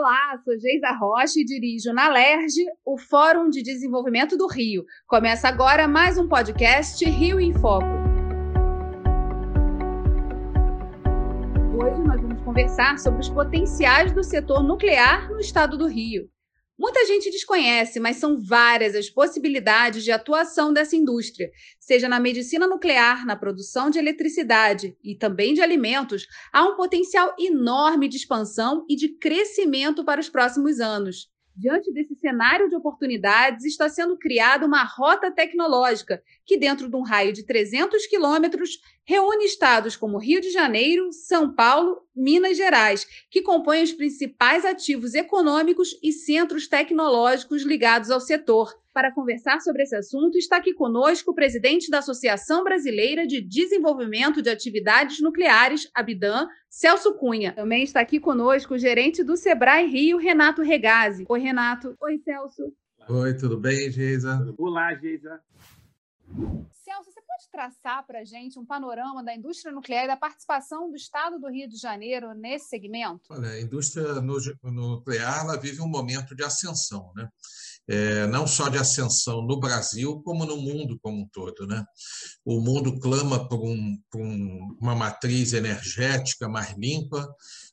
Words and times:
Olá, 0.00 0.40
sou 0.44 0.56
Geisa 0.56 0.92
Rocha 0.92 1.40
e 1.40 1.44
dirijo 1.44 1.92
na 1.92 2.08
LERJ, 2.08 2.64
o 2.86 2.96
Fórum 2.96 3.50
de 3.50 3.64
Desenvolvimento 3.64 4.36
do 4.36 4.46
Rio. 4.46 4.84
Começa 5.08 5.48
agora 5.48 5.88
mais 5.88 6.16
um 6.16 6.28
podcast 6.28 7.04
Rio 7.04 7.40
em 7.40 7.52
Foco. 7.52 7.84
Hoje 11.82 12.00
nós 12.04 12.20
vamos 12.20 12.40
conversar 12.42 12.96
sobre 13.00 13.18
os 13.18 13.28
potenciais 13.28 14.12
do 14.12 14.22
setor 14.22 14.62
nuclear 14.62 15.28
no 15.32 15.40
estado 15.40 15.76
do 15.76 15.88
Rio. 15.88 16.30
Muita 16.78 17.04
gente 17.06 17.28
desconhece, 17.28 17.98
mas 17.98 18.18
são 18.18 18.40
várias 18.40 18.94
as 18.94 19.10
possibilidades 19.10 20.04
de 20.04 20.12
atuação 20.12 20.72
dessa 20.72 20.94
indústria, 20.94 21.50
seja 21.80 22.08
na 22.08 22.20
medicina 22.20 22.68
nuclear, 22.68 23.26
na 23.26 23.34
produção 23.34 23.90
de 23.90 23.98
eletricidade 23.98 24.96
e 25.02 25.16
também 25.16 25.54
de 25.54 25.60
alimentos. 25.60 26.28
Há 26.52 26.62
um 26.62 26.76
potencial 26.76 27.34
enorme 27.36 28.08
de 28.08 28.16
expansão 28.16 28.86
e 28.88 28.94
de 28.94 29.08
crescimento 29.08 30.04
para 30.04 30.20
os 30.20 30.28
próximos 30.28 30.78
anos. 30.78 31.28
Diante 31.56 31.92
desse 31.92 32.14
cenário 32.14 32.68
de 32.68 32.76
oportunidades, 32.76 33.64
está 33.64 33.88
sendo 33.88 34.16
criada 34.16 34.64
uma 34.64 34.84
rota 34.84 35.32
tecnológica 35.32 36.22
que, 36.46 36.56
dentro 36.56 36.88
de 36.88 36.94
um 36.94 37.02
raio 37.02 37.32
de 37.32 37.44
300 37.44 38.06
quilômetros, 38.06 38.78
reúne 39.08 39.46
estados 39.46 39.96
como 39.96 40.18
Rio 40.18 40.38
de 40.38 40.50
Janeiro, 40.50 41.10
São 41.14 41.54
Paulo, 41.54 42.02
Minas 42.14 42.58
Gerais, 42.58 43.06
que 43.30 43.40
compõem 43.40 43.82
os 43.82 43.92
principais 43.92 44.66
ativos 44.66 45.14
econômicos 45.14 45.98
e 46.02 46.12
centros 46.12 46.68
tecnológicos 46.68 47.62
ligados 47.62 48.10
ao 48.10 48.20
setor. 48.20 48.70
Para 48.92 49.10
conversar 49.10 49.60
sobre 49.60 49.84
esse 49.84 49.96
assunto, 49.96 50.36
está 50.36 50.58
aqui 50.58 50.74
conosco 50.74 51.30
o 51.30 51.34
presidente 51.34 51.90
da 51.90 52.00
Associação 52.00 52.62
Brasileira 52.62 53.26
de 53.26 53.40
Desenvolvimento 53.40 54.42
de 54.42 54.50
Atividades 54.50 55.22
Nucleares, 55.22 55.88
ABIDAN, 55.94 56.46
Celso 56.68 57.14
Cunha. 57.14 57.54
Também 57.54 57.84
está 57.84 58.00
aqui 58.00 58.20
conosco 58.20 58.74
o 58.74 58.78
gerente 58.78 59.24
do 59.24 59.38
Sebrae 59.38 59.86
Rio, 59.86 60.18
Renato 60.18 60.60
Regazzi. 60.60 61.24
Oi, 61.26 61.40
Renato. 61.40 61.96
Oi, 62.02 62.18
Celso. 62.18 62.74
Oi, 63.08 63.34
tudo 63.38 63.58
bem, 63.58 63.90
Geisa? 63.90 64.54
Olá, 64.58 64.94
Geisa. 64.96 65.40
Celso, 66.84 67.07
traçar 67.50 68.06
para 68.06 68.20
a 68.20 68.24
gente 68.24 68.58
um 68.58 68.64
panorama 68.64 69.22
da 69.24 69.34
indústria 69.34 69.72
nuclear 69.72 70.04
e 70.04 70.08
da 70.08 70.16
participação 70.16 70.90
do 70.90 70.96
Estado 70.96 71.38
do 71.38 71.48
Rio 71.48 71.68
de 71.68 71.76
Janeiro 71.76 72.34
nesse 72.34 72.68
segmento? 72.68 73.22
Olha, 73.30 73.50
a 73.50 73.60
indústria 73.60 74.20
nuclear 74.62 75.44
ela 75.44 75.56
vive 75.56 75.80
um 75.80 75.88
momento 75.88 76.34
de 76.34 76.44
ascensão, 76.44 77.12
né? 77.14 77.28
É, 77.90 78.26
não 78.26 78.46
só 78.46 78.68
de 78.68 78.76
ascensão 78.76 79.40
no 79.40 79.58
Brasil, 79.58 80.20
como 80.22 80.44
no 80.44 80.58
mundo 80.58 80.98
como 81.00 81.22
um 81.22 81.28
todo. 81.28 81.66
Né? 81.66 81.82
O 82.44 82.60
mundo 82.60 83.00
clama 83.00 83.48
por, 83.48 83.64
um, 83.64 83.98
por 84.10 84.20
um, 84.20 84.76
uma 84.78 84.94
matriz 84.94 85.54
energética 85.54 86.48
mais 86.50 86.76
limpa, 86.76 87.26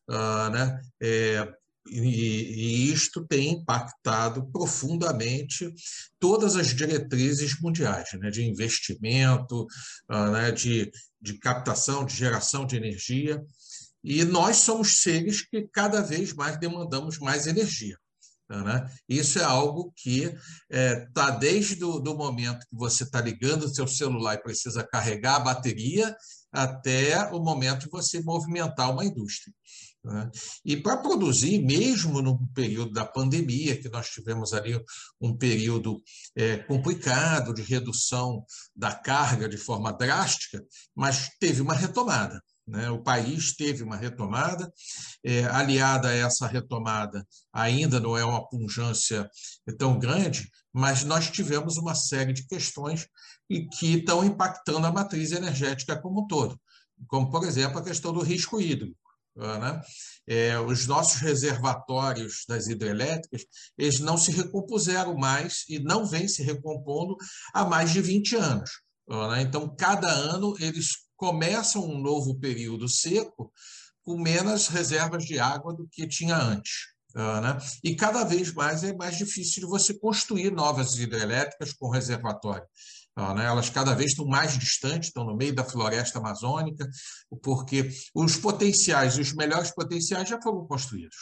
uh, 0.09 0.49
né? 0.51 0.81
É, 1.01 1.53
e, 1.87 2.91
isto 2.91 3.25
tem 3.25 3.53
impactado 3.53 4.45
profundamente 4.51 5.73
todas 6.19 6.55
as 6.55 6.73
diretrizes 6.75 7.59
mundiais, 7.59 8.09
né, 8.13 8.29
de 8.29 8.43
investimento, 8.43 9.67
ah, 10.09 10.31
né, 10.31 10.51
de, 10.51 10.91
de 11.21 11.37
captação, 11.37 12.05
de 12.05 12.15
geração 12.15 12.65
de 12.65 12.75
energia. 12.75 13.43
E 14.03 14.23
nós 14.23 14.57
somos 14.57 15.01
seres 15.01 15.47
que 15.47 15.67
cada 15.71 16.01
vez 16.01 16.33
mais 16.33 16.59
demandamos 16.59 17.17
mais 17.19 17.47
energia. 17.47 17.97
Né? 18.47 18.87
Isso 19.09 19.39
é 19.39 19.43
algo 19.43 19.91
que 19.95 20.25
está 20.25 20.37
é, 20.69 21.07
tá 21.13 21.31
desde 21.31 21.83
o 21.83 21.99
do 21.99 22.15
momento 22.15 22.67
que 22.67 22.75
você 22.75 23.03
está 23.03 23.19
ligando 23.19 23.63
o 23.63 23.73
seu 23.73 23.87
celular 23.87 24.35
e 24.35 24.43
precisa 24.43 24.83
carregar 24.83 25.37
a 25.37 25.39
bateria 25.39 26.15
até 26.51 27.25
o 27.33 27.39
momento 27.39 27.85
de 27.85 27.89
você 27.89 28.21
movimentar 28.21 28.91
uma 28.91 29.03
indústria. 29.03 29.53
Né? 30.05 30.29
E 30.63 30.77
para 30.77 30.97
produzir, 30.97 31.59
mesmo 31.65 32.21
no 32.21 32.47
período 32.53 32.91
da 32.91 33.03
pandemia, 33.03 33.75
que 33.75 33.89
nós 33.89 34.07
tivemos 34.09 34.53
ali 34.53 34.79
um 35.19 35.35
período 35.35 35.99
é, 36.35 36.57
complicado 36.57 37.53
de 37.55 37.63
redução 37.63 38.45
da 38.75 38.93
carga 38.93 39.49
de 39.49 39.57
forma 39.57 39.91
drástica, 39.91 40.63
mas 40.95 41.31
teve 41.39 41.59
uma 41.59 41.73
retomada. 41.73 42.39
Né? 42.67 42.87
O 42.91 43.01
país 43.01 43.55
teve 43.55 43.81
uma 43.81 43.95
retomada, 43.95 44.71
é, 45.23 45.45
aliada 45.45 46.09
a 46.09 46.13
essa 46.13 46.45
retomada, 46.45 47.25
ainda 47.51 47.99
não 47.99 48.15
é 48.15 48.23
uma 48.23 48.47
punjância 48.47 49.27
tão 49.79 49.97
grande, 49.97 50.47
mas 50.71 51.03
nós 51.03 51.31
tivemos 51.31 51.77
uma 51.77 51.95
série 51.95 52.31
de 52.31 52.45
questões 52.45 53.07
e 53.49 53.67
que 53.67 53.97
estão 53.97 54.23
impactando 54.23 54.85
a 54.85 54.91
matriz 54.91 55.31
energética 55.31 55.99
como 55.99 56.21
um 56.21 56.27
todo, 56.27 56.59
como, 57.07 57.29
por 57.31 57.43
exemplo, 57.43 57.79
a 57.79 57.83
questão 57.83 58.13
do 58.13 58.21
risco 58.21 58.61
hídrico. 58.61 59.04
Né? 59.35 59.81
É, 60.25 60.57
os 60.59 60.87
nossos 60.87 61.19
reservatórios 61.19 62.45
das 62.47 62.67
hidrelétricas 62.67 63.45
eles 63.77 63.99
não 63.99 64.17
se 64.17 64.31
recompuseram 64.31 65.15
mais 65.15 65.65
e 65.67 65.77
não 65.77 66.05
vêm 66.05 66.27
se 66.27 66.41
recompondo 66.41 67.17
há 67.53 67.65
mais 67.65 67.91
de 67.91 68.01
20 68.01 68.35
anos. 68.37 68.69
Né? 69.07 69.41
Então, 69.41 69.75
cada 69.75 70.09
ano 70.09 70.55
eles 70.59 71.05
começam 71.17 71.83
um 71.83 71.99
novo 71.99 72.39
período 72.39 72.87
seco 72.87 73.51
com 74.03 74.17
menos 74.17 74.67
reservas 74.67 75.25
de 75.25 75.37
água 75.39 75.73
do 75.73 75.87
que 75.87 76.07
tinha 76.07 76.37
antes. 76.37 76.95
Né? 77.13 77.57
E 77.83 77.95
cada 77.95 78.23
vez 78.23 78.53
mais 78.53 78.83
é 78.83 78.93
mais 78.93 79.17
difícil 79.17 79.63
de 79.63 79.69
você 79.69 79.93
construir 79.97 80.51
novas 80.51 80.95
hidrelétricas 80.97 81.73
com 81.73 81.89
reservatório. 81.89 82.65
Né? 83.17 83.45
Elas 83.45 83.69
cada 83.69 83.95
vez 83.95 84.11
estão 84.11 84.25
mais 84.25 84.57
distantes, 84.57 85.07
estão 85.07 85.23
no 85.23 85.35
meio 85.35 85.55
da 85.55 85.63
floresta 85.63 86.19
amazônica, 86.19 86.87
porque 87.41 87.89
os 88.13 88.35
potenciais, 88.35 89.17
os 89.17 89.33
melhores 89.33 89.71
potenciais 89.71 90.27
já 90.27 90.41
foram 90.41 90.67
construídos. 90.67 91.15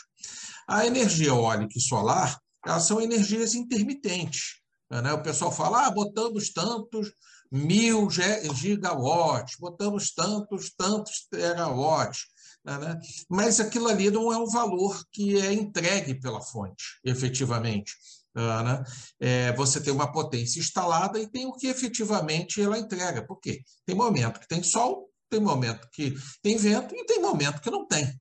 A 0.68 0.86
energia 0.86 1.28
eólica 1.28 1.74
e 1.78 1.82
solar, 1.82 2.40
elas 2.66 2.84
são 2.84 3.00
energias 3.00 3.54
intermitentes. 3.54 4.62
Né? 4.90 5.14
O 5.14 5.22
pessoal 5.22 5.52
fala, 5.52 5.88
ah, 5.88 5.92
botamos 5.92 6.52
tantos 6.52 7.12
mil 7.52 8.10
gigawatts, 8.10 9.58
botamos 9.60 10.12
tantos, 10.12 10.74
tantos 10.76 11.28
terawatts. 11.30 12.26
Né? 12.66 13.00
Mas 13.30 13.60
aquilo 13.60 13.88
ali 13.88 14.10
não 14.10 14.34
é 14.34 14.38
um 14.38 14.48
valor 14.48 15.04
que 15.12 15.40
é 15.40 15.54
entregue 15.54 16.16
pela 16.16 16.42
fonte, 16.42 17.00
efetivamente. 17.04 17.94
Ah, 18.36 18.64
né? 18.64 18.84
É, 19.20 19.54
você 19.54 19.82
tem 19.82 19.94
uma 19.94 20.12
potência 20.12 20.60
instalada 20.60 21.20
e 21.20 21.28
tem 21.28 21.46
o 21.46 21.54
que 21.54 21.68
efetivamente 21.68 22.62
ela 22.62 22.80
entrega. 22.80 23.26
Por 23.26 23.40
quê? 23.40 23.62
Tem 23.86 23.96
momento 23.96 24.40
que 24.40 24.48
tem 24.48 24.64
sol, 24.64 25.10
tem 25.30 25.40
momento 25.40 25.88
que 25.92 26.16
tem 26.42 26.58
vento 26.58 26.96
e 26.96 27.06
tem 27.06 27.22
momento 27.22 27.62
que 27.62 27.70
não 27.70 27.88
tem. 27.88 28.20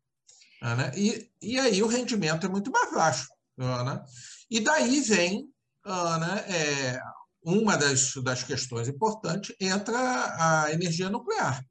Ah, 0.60 0.76
né? 0.76 0.92
E, 0.94 1.30
e 1.40 1.58
aí 1.58 1.82
o 1.82 1.86
rendimento 1.86 2.46
é 2.46 2.48
muito 2.48 2.70
mais 2.70 2.92
baixo. 2.92 3.28
Ah, 3.58 3.84
né? 3.84 4.04
E 4.50 4.60
daí 4.60 5.00
vem 5.00 5.48
né, 5.84 6.44
é, 6.48 7.00
uma 7.42 7.76
das, 7.76 8.14
das 8.22 8.42
questões 8.42 8.88
importantes, 8.88 9.54
entra 9.60 9.96
a 9.96 10.72
energia 10.72 11.10
nuclear. 11.10 11.64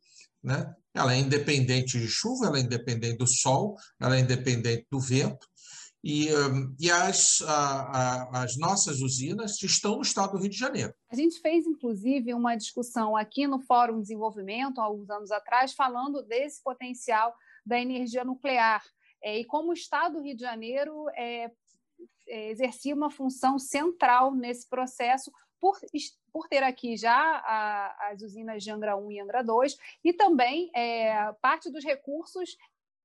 Né? 0.44 0.74
Ela 0.94 1.14
é 1.14 1.20
independente 1.20 1.98
de 2.00 2.08
chuva, 2.08 2.48
ela 2.48 2.58
é 2.58 2.62
independente 2.62 3.18
do 3.18 3.28
sol, 3.28 3.76
ela 4.00 4.18
é 4.18 4.20
independente 4.20 4.86
do 4.92 5.00
vento, 5.00 5.48
e, 6.04 6.34
hum, 6.36 6.76
e 6.80 6.90
as, 6.90 7.42
a, 7.42 8.32
a, 8.32 8.44
as 8.44 8.58
nossas 8.58 9.02
usinas 9.02 9.62
estão 9.62 9.98
no 9.98 10.02
estado 10.02 10.34
do 10.34 10.40
Rio 10.40 10.50
de 10.50 10.58
Janeiro. 10.58 10.94
A 11.12 11.16
gente 11.16 11.40
fez, 11.40 11.66
inclusive, 11.68 12.34
uma 12.34 12.56
discussão 12.56 13.16
aqui 13.16 13.46
no 13.46 13.60
Fórum 13.60 13.98
de 13.98 14.04
Desenvolvimento, 14.04 14.80
há 14.80 14.84
alguns 14.84 15.10
anos 15.10 15.32
atrás, 15.32 15.74
falando 15.74 16.24
desse 16.24 16.64
potencial 16.64 17.34
da 17.66 17.80
energia 17.80 18.24
nuclear 18.24 18.82
é, 19.22 19.40
e 19.40 19.46
como 19.46 19.70
o 19.70 19.74
estado 19.74 20.18
do 20.18 20.24
Rio 20.24 20.36
de 20.36 20.42
Janeiro 20.42 21.08
é, 21.16 21.52
é, 22.28 22.50
exercia 22.50 22.96
uma 22.96 23.12
função 23.12 23.60
central 23.60 24.34
nesse 24.34 24.68
processo 24.68 25.32
por, 25.60 25.80
por 26.34 26.48
ter 26.48 26.64
aqui 26.64 26.98
já 26.98 27.14
a, 27.14 28.10
as 28.10 28.22
usinas 28.24 28.64
de 28.64 28.72
Angra 28.72 28.98
1 28.98 29.12
e 29.12 29.20
Angra 29.20 29.44
2 29.44 29.78
e 30.04 30.12
também 30.12 30.72
é, 30.76 31.32
parte 31.34 31.70
dos 31.70 31.84
recursos 31.84 32.58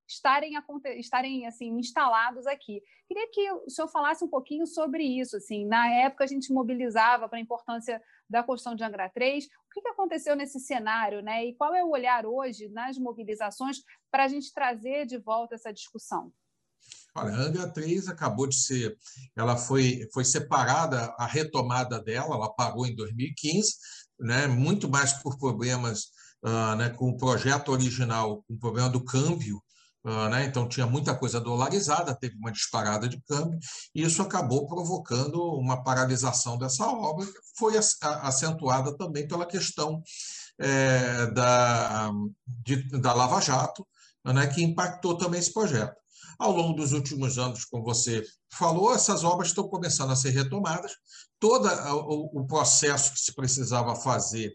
estarem, 0.08 0.52
estarem 0.96 1.46
assim, 1.46 1.68
instalados 1.78 2.46
aqui. 2.46 2.82
Queria 3.08 3.28
que 3.30 3.50
o 3.52 3.70
senhor 3.70 3.88
falasse 3.88 4.24
um 4.24 4.28
pouquinho 4.28 4.66
sobre 4.66 5.02
isso. 5.02 5.36
Assim, 5.36 5.66
na 5.66 5.88
época, 5.88 6.24
a 6.24 6.26
gente 6.26 6.52
mobilizava 6.52 7.28
para 7.28 7.38
a 7.38 7.40
importância 7.42 8.02
da 8.28 8.42
construção 8.42 8.74
de 8.74 8.84
Angra 8.84 9.08
3. 9.08 9.46
O 9.46 9.48
que 9.80 9.88
aconteceu 9.88 10.34
nesse 10.34 10.58
cenário 10.60 11.22
né? 11.22 11.46
e 11.46 11.54
qual 11.54 11.74
é 11.74 11.84
o 11.84 11.90
olhar 11.90 12.26
hoje 12.26 12.68
nas 12.68 12.98
mobilizações 12.98 13.78
para 14.10 14.24
a 14.24 14.28
gente 14.28 14.52
trazer 14.52 15.06
de 15.06 15.18
volta 15.18 15.54
essa 15.54 15.72
discussão? 15.72 16.32
Olha, 17.14 17.32
a 17.32 17.36
Angra 17.36 17.68
3 17.68 18.08
acabou 18.08 18.46
de 18.46 18.56
ser, 18.56 18.96
ela 19.34 19.56
foi, 19.56 20.06
foi 20.12 20.24
separada, 20.24 21.14
a 21.18 21.26
retomada 21.26 21.98
dela, 21.98 22.34
ela 22.34 22.52
parou 22.52 22.86
em 22.86 22.94
2015, 22.94 23.74
né, 24.20 24.46
muito 24.46 24.88
mais 24.88 25.14
por 25.14 25.38
problemas 25.38 26.10
uh, 26.44 26.76
né, 26.76 26.90
com 26.90 27.08
o 27.08 27.16
projeto 27.16 27.70
original, 27.70 28.44
com 28.46 28.54
o 28.54 28.58
problema 28.58 28.90
do 28.90 29.02
câmbio, 29.02 29.62
ah, 30.08 30.28
né? 30.28 30.44
então 30.44 30.68
tinha 30.68 30.86
muita 30.86 31.16
coisa 31.16 31.40
dolarizada, 31.40 32.14
teve 32.14 32.36
uma 32.36 32.52
disparada 32.52 33.08
de 33.08 33.20
câmbio, 33.22 33.58
e 33.92 34.04
isso 34.04 34.22
acabou 34.22 34.64
provocando 34.68 35.42
uma 35.58 35.82
paralisação 35.82 36.56
dessa 36.56 36.86
obra, 36.86 37.26
que 37.26 37.32
foi 37.58 37.74
acentuada 37.76 38.96
também 38.96 39.26
pela 39.26 39.44
questão 39.44 40.00
é, 40.60 41.26
da, 41.32 42.12
de, 42.46 42.88
da 43.00 43.12
Lava 43.12 43.40
Jato, 43.40 43.84
né? 44.24 44.46
que 44.46 44.62
impactou 44.62 45.18
também 45.18 45.40
esse 45.40 45.52
projeto. 45.52 45.96
Ao 46.38 46.52
longo 46.52 46.74
dos 46.74 46.92
últimos 46.92 47.36
anos, 47.36 47.64
como 47.64 47.82
você 47.82 48.22
falou, 48.52 48.94
essas 48.94 49.24
obras 49.24 49.48
estão 49.48 49.66
começando 49.68 50.12
a 50.12 50.16
ser 50.16 50.30
retomadas. 50.30 50.92
Todo 51.40 51.68
o 52.32 52.46
processo 52.46 53.12
que 53.12 53.20
se 53.20 53.34
precisava 53.34 53.96
fazer 53.96 54.52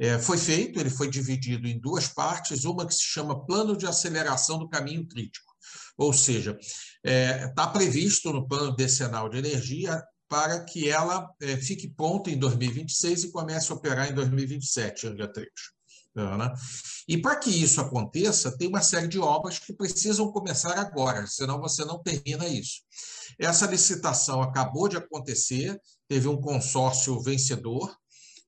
é, 0.00 0.18
foi 0.18 0.38
feito, 0.38 0.80
ele 0.80 0.88
foi 0.88 1.10
dividido 1.10 1.68
em 1.68 1.78
duas 1.78 2.08
partes, 2.08 2.64
uma 2.64 2.86
que 2.86 2.94
se 2.94 3.02
chama 3.02 3.44
Plano 3.44 3.76
de 3.76 3.86
Aceleração 3.86 4.58
do 4.58 4.68
Caminho 4.68 5.06
Crítico, 5.06 5.52
ou 5.94 6.10
seja, 6.10 6.58
está 6.58 6.78
é, 7.04 7.48
tá 7.48 7.66
previsto 7.66 8.32
no 8.32 8.48
Plano 8.48 8.74
Decenal 8.74 9.28
de 9.28 9.36
Energia 9.36 10.02
para 10.26 10.64
que 10.64 10.88
ela 10.88 11.28
é, 11.42 11.54
fique 11.58 11.86
pronta 11.86 12.30
em 12.30 12.38
2026 12.38 13.24
e 13.24 13.30
comece 13.30 13.70
a 13.70 13.74
operar 13.74 14.10
em 14.10 14.14
2027, 14.14 15.08
ano 15.08 15.16
dia 15.16 15.30
3. 15.30 15.46
Né? 16.14 16.52
E 17.06 17.18
para 17.18 17.36
que 17.36 17.50
isso 17.50 17.80
aconteça, 17.80 18.56
tem 18.56 18.68
uma 18.68 18.80
série 18.80 19.06
de 19.06 19.18
obras 19.18 19.58
que 19.58 19.72
precisam 19.72 20.32
começar 20.32 20.78
agora, 20.78 21.26
senão 21.26 21.60
você 21.60 21.84
não 21.84 22.02
termina 22.02 22.48
isso. 22.48 22.80
Essa 23.38 23.66
licitação 23.66 24.40
acabou 24.40 24.88
de 24.88 24.96
acontecer, 24.96 25.78
teve 26.08 26.26
um 26.26 26.40
consórcio 26.40 27.20
vencedor, 27.20 27.94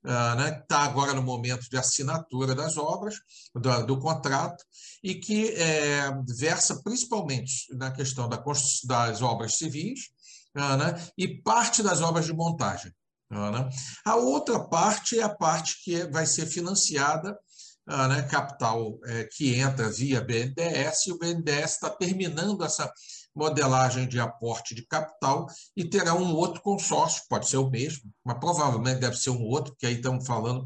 está 0.04 0.34
uh, 0.34 0.36
né, 0.36 0.50
tá 0.68 0.80
agora 0.80 1.14
no 1.14 1.22
momento 1.22 1.68
de 1.70 1.76
assinatura 1.76 2.54
das 2.54 2.76
obras, 2.76 3.16
do, 3.54 3.86
do 3.86 3.98
contrato, 3.98 4.64
e 5.02 5.14
que 5.14 5.50
é, 5.50 6.10
versa 6.36 6.82
principalmente 6.82 7.72
na 7.74 7.90
questão 7.90 8.28
da, 8.28 8.42
das 8.84 9.22
obras 9.22 9.56
civis 9.56 10.10
uh, 10.56 10.76
né, 10.76 11.08
e 11.16 11.28
parte 11.28 11.82
das 11.82 12.00
obras 12.00 12.26
de 12.26 12.32
montagem. 12.32 12.92
Uh, 13.30 13.50
né. 13.50 13.70
A 14.04 14.16
outra 14.16 14.60
parte 14.60 15.18
é 15.18 15.22
a 15.22 15.28
parte 15.28 15.82
que 15.84 16.04
vai 16.04 16.26
ser 16.26 16.46
financiada 16.46 17.38
ah, 17.84 18.06
né, 18.06 18.22
capital 18.22 18.96
é, 19.06 19.24
que 19.24 19.56
entra 19.56 19.90
via 19.90 20.20
BNDES, 20.20 21.06
e 21.06 21.12
o 21.12 21.18
BNDES 21.18 21.72
está 21.72 21.90
terminando 21.90 22.62
essa 22.64 22.90
modelagem 23.34 24.06
de 24.06 24.20
aporte 24.20 24.74
de 24.74 24.86
capital 24.86 25.46
e 25.76 25.84
terá 25.84 26.14
um 26.14 26.34
outro 26.34 26.60
consórcio, 26.60 27.22
pode 27.28 27.48
ser 27.48 27.56
o 27.56 27.70
mesmo, 27.70 28.12
mas 28.24 28.38
provavelmente 28.38 29.00
deve 29.00 29.16
ser 29.16 29.30
um 29.30 29.42
outro, 29.42 29.72
porque 29.72 29.86
aí 29.86 29.94
estamos 29.94 30.26
falando 30.26 30.64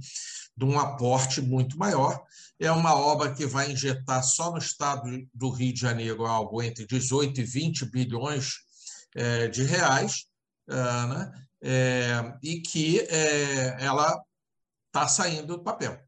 de 0.57 0.65
um 0.65 0.79
aporte 0.79 1.41
muito 1.41 1.79
maior. 1.79 2.23
É 2.59 2.71
uma 2.71 2.95
obra 2.95 3.35
que 3.35 3.47
vai 3.47 3.71
injetar 3.71 4.23
só 4.25 4.51
no 4.51 4.59
estado 4.59 5.05
do 5.35 5.51
Rio 5.51 5.73
de 5.73 5.81
Janeiro 5.81 6.25
algo 6.25 6.63
entre 6.63 6.87
18 6.87 7.41
e 7.41 7.45
20 7.45 7.91
bilhões 7.91 8.55
é, 9.15 9.49
de 9.49 9.63
reais, 9.63 10.27
ah, 10.69 11.07
né? 11.07 11.47
É, 11.63 12.35
e 12.43 12.61
que 12.61 13.01
é, 13.01 13.77
ela 13.83 14.23
está 14.87 15.09
saindo 15.09 15.57
do 15.57 15.63
papel. 15.63 15.99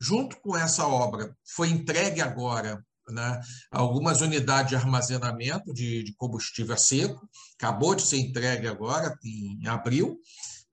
Junto 0.00 0.36
com 0.40 0.56
essa 0.56 0.86
obra, 0.86 1.34
foi 1.44 1.70
entregue 1.70 2.20
agora 2.20 2.84
né, 3.10 3.40
algumas 3.70 4.20
unidades 4.20 4.70
de 4.70 4.76
armazenamento 4.76 5.72
de, 5.72 6.02
de 6.02 6.14
combustível 6.14 6.76
seco, 6.76 7.28
acabou 7.58 7.94
de 7.94 8.02
ser 8.02 8.18
entregue 8.18 8.66
agora, 8.66 9.16
em 9.24 9.66
abril, 9.66 10.18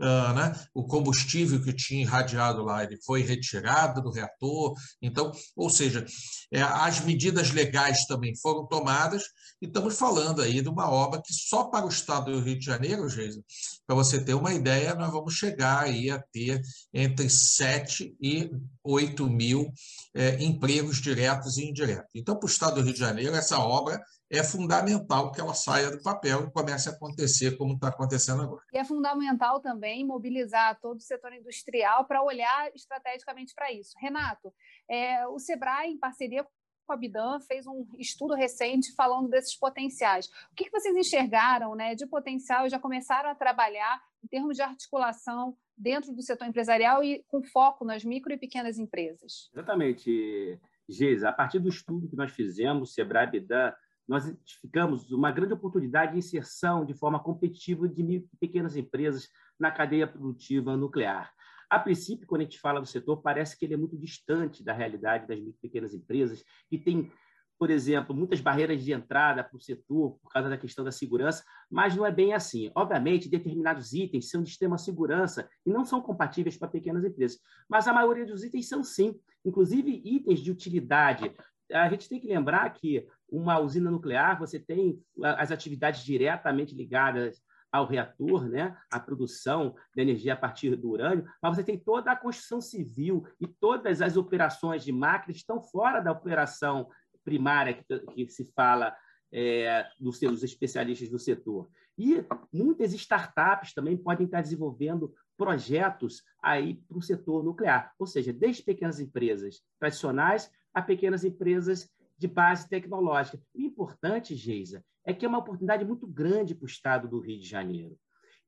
Uh, 0.02 0.34
né? 0.34 0.52
o 0.74 0.84
combustível 0.84 1.62
que 1.62 1.72
tinha 1.72 2.02
irradiado 2.02 2.64
lá 2.64 2.84
ele 2.84 2.98
foi 3.06 3.22
retirado 3.22 4.02
do 4.02 4.12
reator. 4.12 4.74
Então, 5.02 5.32
ou 5.56 5.70
seja, 5.70 6.06
é, 6.52 6.62
as 6.62 7.00
medidas 7.02 7.52
legais 7.52 8.06
também 8.06 8.36
foram 8.36 8.66
tomadas 8.68 9.24
e 9.62 9.68
estamos 9.68 9.98
falando 9.98 10.42
aí 10.42 10.62
de 10.62 10.68
uma 10.68 10.90
obra 10.90 11.22
que 11.24 11.34
só 11.34 11.66
para 11.66 11.86
o 11.86 11.90
estado 11.90 12.32
do 12.32 12.42
Rio 12.42 12.60
de 12.60 12.66
Janeiro, 12.66 13.08
Geisa, 13.08 13.42
para 13.88 13.96
você 13.96 14.24
ter 14.24 14.34
uma 14.34 14.54
ideia, 14.54 14.96
nós 14.96 15.12
vamos 15.12 15.36
chegar 15.36 15.84
aí 15.84 16.10
a 16.10 16.20
ter 16.20 16.62
entre 16.94 17.30
7 17.30 18.16
e 18.22 18.52
8 18.84 19.30
mil 19.30 19.72
é, 20.14 20.44
empregos 20.44 21.02
diretos 21.02 21.58
e 21.58 21.70
indiretos. 21.70 22.10
Então, 22.14 22.38
para 22.38 22.48
o 22.48 22.50
estado 22.50 22.76
do 22.76 22.82
Rio 22.82 22.94
de 22.94 23.00
Janeiro, 23.00 23.36
essa 23.36 23.58
obra 23.60 24.02
é 24.34 24.44
fundamental 24.44 25.32
que 25.32 25.40
ela 25.40 25.54
saia 25.54 25.92
do 25.92 26.02
papel 26.02 26.46
e 26.46 26.52
comece 26.52 26.90
a 26.90 26.92
acontecer 26.92 27.56
como 27.56 27.76
está 27.76 27.90
acontecendo 27.90 28.42
agora. 28.42 28.64
E 28.74 28.80
é 28.80 28.84
fundamental 28.84 29.60
também 29.60 30.04
mobilizar 30.04 30.80
todo 30.82 30.98
o 30.98 31.04
setor 31.04 31.34
industrial 31.34 32.06
para 32.06 32.24
olhar 32.24 32.72
estrategicamente 32.74 33.54
para 33.54 33.72
isso. 33.72 33.96
Renato, 34.00 34.52
é, 34.90 35.28
o 35.28 35.38
Sebrae, 35.38 35.92
em 35.92 36.00
parceria 36.00 36.44
com 36.86 36.94
a 36.94 36.98
Bidan, 36.98 37.40
fez 37.42 37.68
um 37.68 37.86
estudo 38.00 38.34
recente 38.34 38.94
falando 38.96 39.30
desses 39.30 39.56
potenciais. 39.56 40.26
O 40.52 40.56
que, 40.56 40.66
que 40.66 40.72
vocês 40.72 40.96
enxergaram 40.96 41.76
né, 41.76 41.94
de 41.94 42.08
potencial 42.08 42.66
e 42.66 42.70
já 42.72 42.80
começaram 42.80 43.30
a 43.30 43.36
trabalhar 43.36 44.02
em 44.24 44.28
termos 44.28 44.56
de 44.56 44.64
articulação 44.64 45.56
dentro 45.78 46.12
do 46.12 46.24
setor 46.24 46.48
empresarial 46.48 47.04
e 47.04 47.24
com 47.28 47.44
foco 47.44 47.86
nas 47.86 48.04
micro 48.04 48.34
e 48.34 48.38
pequenas 48.38 48.80
empresas? 48.80 49.52
Exatamente, 49.54 50.60
Geisa. 50.90 51.30
A 51.30 51.34
partir 51.34 51.60
do 51.60 51.70
estudo 51.70 52.10
que 52.10 52.16
nós 52.16 52.32
fizemos, 52.32 52.90
o 52.90 52.94
Sebrae 52.94 53.30
Bidan 53.30 53.72
nós 54.08 54.28
identificamos 54.28 55.12
uma 55.12 55.32
grande 55.32 55.54
oportunidade 55.54 56.14
de 56.14 56.20
inserção 56.20 56.86
de 56.86 56.94
forma 56.94 57.20
competitiva 57.20 57.88
de 57.88 58.04
micro 58.04 58.30
e 58.34 58.38
pequenas 58.38 58.76
empresas 58.76 59.30
na 59.60 59.72
cadeia 59.72 60.08
produtiva 60.08 60.76
nuclear. 60.76 61.32
A 61.70 61.80
princípio, 61.80 62.28
quando 62.28 62.42
a 62.42 62.44
gente 62.44 62.60
fala 62.60 62.80
do 62.80 62.86
setor, 62.86 63.18
parece 63.22 63.58
que 63.58 63.66
ele 63.66 63.74
é 63.74 63.78
muito 63.78 63.98
distante 63.98 64.64
da 64.64 64.74
realidade 64.74 65.28
das 65.28 65.40
micro 65.40 65.56
e 65.58 65.68
pequenas 65.68 65.94
empresas, 65.94 66.44
que 66.70 66.78
tem, 66.78 67.12
por 67.58 67.72
exemplo, 67.72 68.16
muitas 68.16 68.42
barreiras 68.42 68.84
de 68.84 68.92
entrada 68.92 69.44
para 69.44 69.58
o 69.58 69.62
setor 69.62 70.20
por 70.22 70.30
causa 70.30 70.50
da 70.50 70.58
questão 70.58 70.84
da 70.84 70.92
segurança, 70.92 71.44
mas 71.72 71.96
não 71.96 72.06
é 72.06 72.12
bem 72.12 72.34
assim. 72.34 72.70
Obviamente, 72.76 73.30
determinados 73.30 73.94
itens 73.94 74.30
são 74.30 74.44
de 74.44 74.50
extrema 74.50 74.78
segurança 74.78 75.50
e 75.66 75.72
não 75.72 75.86
são 75.86 76.02
compatíveis 76.02 76.58
para 76.58 76.68
pequenas 76.68 77.04
empresas, 77.04 77.40
mas 77.68 77.88
a 77.88 77.94
maioria 77.94 78.26
dos 78.26 78.44
itens 78.44 78.68
são 78.68 78.84
sim, 78.84 79.20
inclusive 79.44 80.02
itens 80.06 80.42
de 80.42 80.52
utilidade 80.52 81.34
a 81.72 81.90
gente 81.90 82.10
tem 82.10 82.20
que 82.20 82.28
lembrar 82.28 82.70
que 82.72 83.08
uma 83.34 83.60
usina 83.60 83.90
nuclear, 83.90 84.38
você 84.38 84.60
tem 84.60 85.02
as 85.24 85.52
atividades 85.52 86.04
diretamente 86.04 86.76
ligadas 86.76 87.42
ao 87.72 87.88
reator, 87.88 88.48
né, 88.48 88.78
a 88.92 89.00
produção 89.00 89.76
de 89.96 90.02
energia 90.04 90.34
a 90.34 90.38
partir 90.38 90.76
do 90.76 90.92
urânio, 90.92 91.26
mas 91.42 91.56
você 91.56 91.64
tem 91.64 91.76
toda 91.76 92.12
a 92.12 92.16
construção 92.16 92.62
civil 92.62 93.26
e 93.42 93.48
todas 93.48 94.00
as 94.00 94.16
operações 94.16 94.84
de 94.84 94.92
máquinas 94.92 95.38
estão 95.38 95.60
fora 95.60 96.00
da 96.00 96.12
operação 96.12 96.88
primária 97.24 97.74
que, 97.74 98.00
que 98.00 98.30
se 98.30 98.46
fala 98.54 98.96
é, 99.32 99.88
dos 100.00 100.20
seus 100.20 100.44
especialistas 100.44 101.10
do 101.10 101.18
setor. 101.18 101.68
E 101.98 102.24
muitas 102.52 102.94
startups 102.94 103.74
também 103.74 103.98
podem 103.98 104.28
estar 104.28 104.42
desenvolvendo 104.42 105.12
projetos 105.36 106.22
aí 106.44 106.76
para 106.88 106.98
o 107.00 107.02
setor 107.02 107.44
nuclear, 107.44 107.92
ou 107.98 108.06
seja, 108.06 108.32
desde 108.32 108.62
pequenas 108.62 109.00
empresas 109.00 109.64
tradicionais 109.80 110.52
a 110.72 110.82
pequenas 110.82 111.24
empresas 111.24 111.90
de 112.24 112.28
base 112.30 112.70
tecnológica. 112.70 113.38
O 113.54 113.60
importante, 113.60 114.34
Geisa, 114.34 114.82
é 115.06 115.14
que 115.14 115.26
é 115.26 115.28
uma 115.28 115.40
oportunidade 115.40 115.84
muito 115.84 116.08
grande 116.08 116.56
para 116.56 116.64
o 116.64 116.70
estado 116.70 117.06
do 117.06 117.20
Rio 117.20 117.38
de 117.38 117.46
Janeiro. 117.46 118.00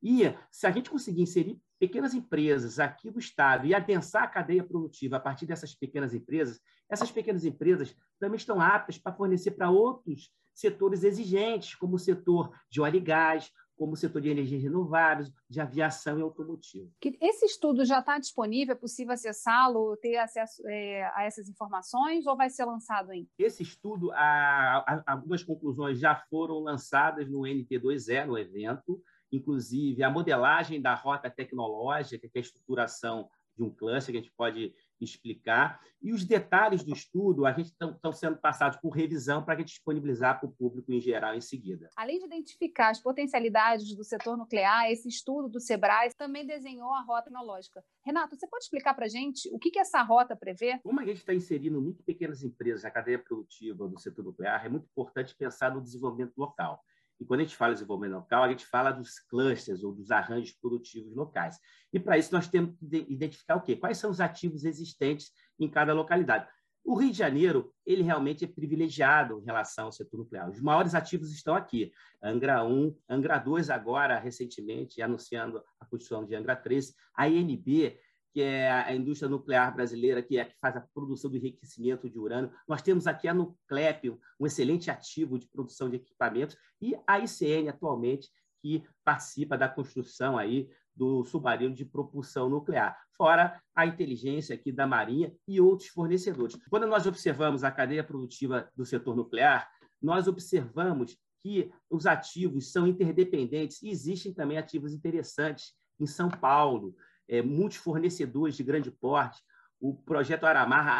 E 0.02 0.22
se 0.50 0.66
a 0.66 0.72
gente 0.72 0.90
conseguir 0.90 1.22
inserir 1.22 1.60
pequenas 1.78 2.14
empresas 2.14 2.80
aqui 2.80 3.12
do 3.12 3.20
estado 3.20 3.68
e 3.68 3.76
adensar 3.76 4.24
a 4.24 4.28
cadeia 4.28 4.64
produtiva 4.64 5.18
a 5.18 5.20
partir 5.20 5.46
dessas 5.46 5.76
pequenas 5.76 6.14
empresas, 6.14 6.62
essas 6.90 7.12
pequenas 7.12 7.44
empresas 7.44 7.94
também 8.18 8.38
estão 8.38 8.62
aptas 8.62 8.98
para 8.98 9.12
fornecer 9.12 9.52
para 9.52 9.70
outros 9.70 10.32
setores 10.54 11.04
exigentes, 11.04 11.76
como 11.76 11.96
o 11.96 12.00
setor 12.00 12.58
de 12.72 12.80
óleo 12.80 12.96
e 12.96 13.02
gás, 13.02 13.52
como 13.76 13.94
o 13.94 13.96
setor 13.96 14.22
de 14.22 14.30
energias 14.30 14.62
renováveis, 14.62 15.32
de 15.50 15.60
aviação 15.60 16.18
e 16.18 16.22
automotivo. 16.22 16.92
Esse 17.22 17.46
estudo 17.46 17.86
já 17.86 18.00
está 18.00 18.18
disponível? 18.18 18.74
É 18.74 18.78
possível 18.78 19.14
acessá-lo, 19.14 19.98
ter 19.98 20.18
acesso 20.18 20.62
é, 20.68 21.04
a 21.14 21.24
essas 21.24 21.50
informações 21.50 22.26
ou 22.26 22.38
vai 22.38 22.50
ser 22.50 22.66
lançado 22.66 23.12
ainda? 23.12 23.28
Esse 23.38 23.64
estudo, 23.64 24.12
a, 24.12 24.84
a, 24.88 25.04
algumas 25.08 25.44
conclusões 25.44 26.00
já 26.00 26.16
foram 26.16 26.60
lançadas 26.60 27.30
no 27.30 27.42
NT2E, 27.42 28.26
no 28.26 28.38
evento, 28.38 29.02
inclusive 29.32 30.04
a 30.04 30.10
modelagem 30.10 30.82
da 30.82 30.96
rota 30.96 31.30
tecnológica, 31.30 32.30
que 32.30 32.38
é 32.38 32.40
a 32.40 32.42
estruturação 32.42 33.30
de 33.56 33.64
um 33.64 33.70
cluster, 33.70 34.14
que 34.14 34.20
a 34.20 34.22
gente 34.22 34.34
pode 34.36 34.74
explicar. 35.04 35.80
E 36.02 36.14
os 36.14 36.24
detalhes 36.26 36.84
do 36.84 36.94
estudo 36.94 37.46
a 37.46 37.52
gente 37.52 37.68
estão 37.68 38.14
sendo 38.14 38.38
passados 38.38 38.78
por 38.80 38.90
revisão 38.90 39.44
para 39.44 39.56
a 39.56 39.58
gente 39.58 39.70
disponibilizar 39.70 40.40
para 40.40 40.48
o 40.48 40.52
público 40.52 40.92
em 40.92 41.02
geral 41.02 41.36
em 41.36 41.42
seguida. 41.42 41.90
Além 41.96 42.20
de 42.20 42.26
identificar 42.26 42.90
as 42.90 43.02
potencialidades 43.02 43.96
do 43.96 44.04
setor 44.04 44.38
nuclear, 44.38 44.90
esse 44.90 45.10
estudo 45.10 45.50
do 45.50 45.60
Sebrae 45.60 46.10
também 46.18 46.46
desenhou 46.46 46.94
a 46.94 47.02
rota 47.02 47.26
tecnológica. 47.36 47.84
Renato, 48.06 48.36
você 48.36 48.48
pode 48.48 48.64
explicar 48.64 48.94
para 48.94 49.06
a 49.06 49.10
gente 49.10 49.50
o 49.54 49.60
que, 49.60 49.70
que 49.70 49.80
essa 49.80 50.02
rota 50.02 50.36
prevê? 50.36 50.80
Como 50.84 51.00
a 51.00 51.06
gente 51.06 51.18
está 51.18 51.34
inserindo 51.34 51.86
e 51.90 52.04
pequenas 52.04 52.44
empresas 52.44 52.84
na 52.84 52.92
cadeia 52.92 53.20
produtiva 53.20 53.88
do 53.88 54.00
setor 54.00 54.24
nuclear, 54.24 54.66
é 54.66 54.70
muito 54.70 54.86
importante 54.86 55.36
pensar 55.36 55.74
no 55.74 55.82
desenvolvimento 55.82 56.38
local. 56.38 56.82
E 57.20 57.26
quando 57.26 57.42
a 57.42 57.44
gente 57.44 57.56
fala 57.56 57.74
de 57.74 57.80
desenvolvimento 57.80 58.16
local, 58.16 58.44
a 58.44 58.50
gente 58.50 58.66
fala 58.66 58.92
dos 58.92 59.20
clusters 59.20 59.84
ou 59.84 59.94
dos 59.94 60.12
arranjos 60.12 60.52
produtivos 60.54 61.16
locais. 61.16 61.58
E 61.94 62.00
para 62.00 62.18
isso 62.18 62.34
nós 62.34 62.48
temos 62.48 62.76
que 62.78 63.06
identificar 63.10 63.56
o 63.56 63.62
quê? 63.62 63.76
Quais 63.76 63.98
são 63.98 64.10
os 64.10 64.20
ativos 64.20 64.66
existentes 64.66 65.32
em 65.60 65.70
cada 65.70 65.94
localidade. 65.94 66.48
O 66.84 66.94
Rio 66.94 67.12
de 67.12 67.18
Janeiro, 67.18 67.74
ele 67.84 68.04
realmente 68.04 68.46
é 68.46 68.48
privilegiado 68.48 69.40
em 69.40 69.46
relação 69.46 69.86
ao 69.86 69.92
setor 69.92 70.20
nuclear. 70.20 70.48
Os 70.48 70.62
maiores 70.62 70.94
ativos 70.94 71.34
estão 71.34 71.56
aqui. 71.56 71.92
Angra 72.22 72.64
1, 72.64 72.96
Angra 73.10 73.40
2 73.40 73.72
agora, 73.72 74.20
recentemente, 74.20 75.02
anunciando 75.02 75.64
a 75.80 75.86
construção 75.88 76.24
de 76.24 76.36
Angra 76.36 76.56
3, 76.56 76.94
a 77.16 77.28
INB, 77.28 77.98
que 78.36 78.42
é 78.42 78.70
a 78.70 78.94
indústria 78.94 79.30
nuclear 79.30 79.74
brasileira, 79.74 80.22
que 80.22 80.38
é 80.38 80.42
a 80.42 80.46
que 80.46 80.58
faz 80.60 80.76
a 80.76 80.82
produção 80.94 81.32
do 81.32 81.38
enriquecimento 81.38 82.10
de 82.10 82.20
urânio. 82.20 82.52
Nós 82.68 82.82
temos 82.82 83.08
aqui 83.08 83.30
a 83.30 83.34
Nuclep, 83.34 84.10
um 84.38 84.46
excelente 84.46 84.92
ativo 84.92 85.40
de 85.40 85.48
produção 85.48 85.90
de 85.90 85.96
equipamentos, 85.96 86.58
e 86.82 86.98
a 87.08 87.18
ICN, 87.18 87.70
atualmente, 87.70 88.30
que 88.62 88.84
participa 89.06 89.58
da 89.58 89.70
construção 89.70 90.38
aí 90.38 90.70
do 90.94 91.24
submarino 91.24 91.74
de 91.74 91.86
propulsão 91.86 92.50
nuclear, 92.50 93.00
fora 93.16 93.58
a 93.74 93.86
inteligência 93.86 94.54
aqui 94.54 94.70
da 94.70 94.86
Marinha 94.86 95.34
e 95.48 95.62
outros 95.62 95.88
fornecedores. 95.88 96.58
Quando 96.70 96.88
nós 96.88 97.08
observamos 97.08 97.64
a 97.64 97.72
cadeia 97.72 98.04
produtiva 98.04 98.70
do 98.76 98.86
setor 98.86 99.16
nuclear, 99.16 99.70
nós 100.02 100.28
observamos 100.28 101.18
que 101.42 101.72
os 101.90 102.06
ativos 102.06 102.70
são 102.70 102.86
interdependentes 102.86 103.82
e 103.82 103.88
existem 103.88 104.34
também 104.34 104.58
ativos 104.58 104.94
interessantes 104.94 105.74
em 105.98 106.06
São 106.06 106.30
Paulo, 106.30 106.94
é, 107.28 107.42
muitos 107.42 107.78
fornecedores 107.78 108.56
de 108.56 108.64
grande 108.64 108.92
porte, 108.92 109.42
o 109.80 109.94
projeto 109.94 110.46
Aramarra, 110.46 110.92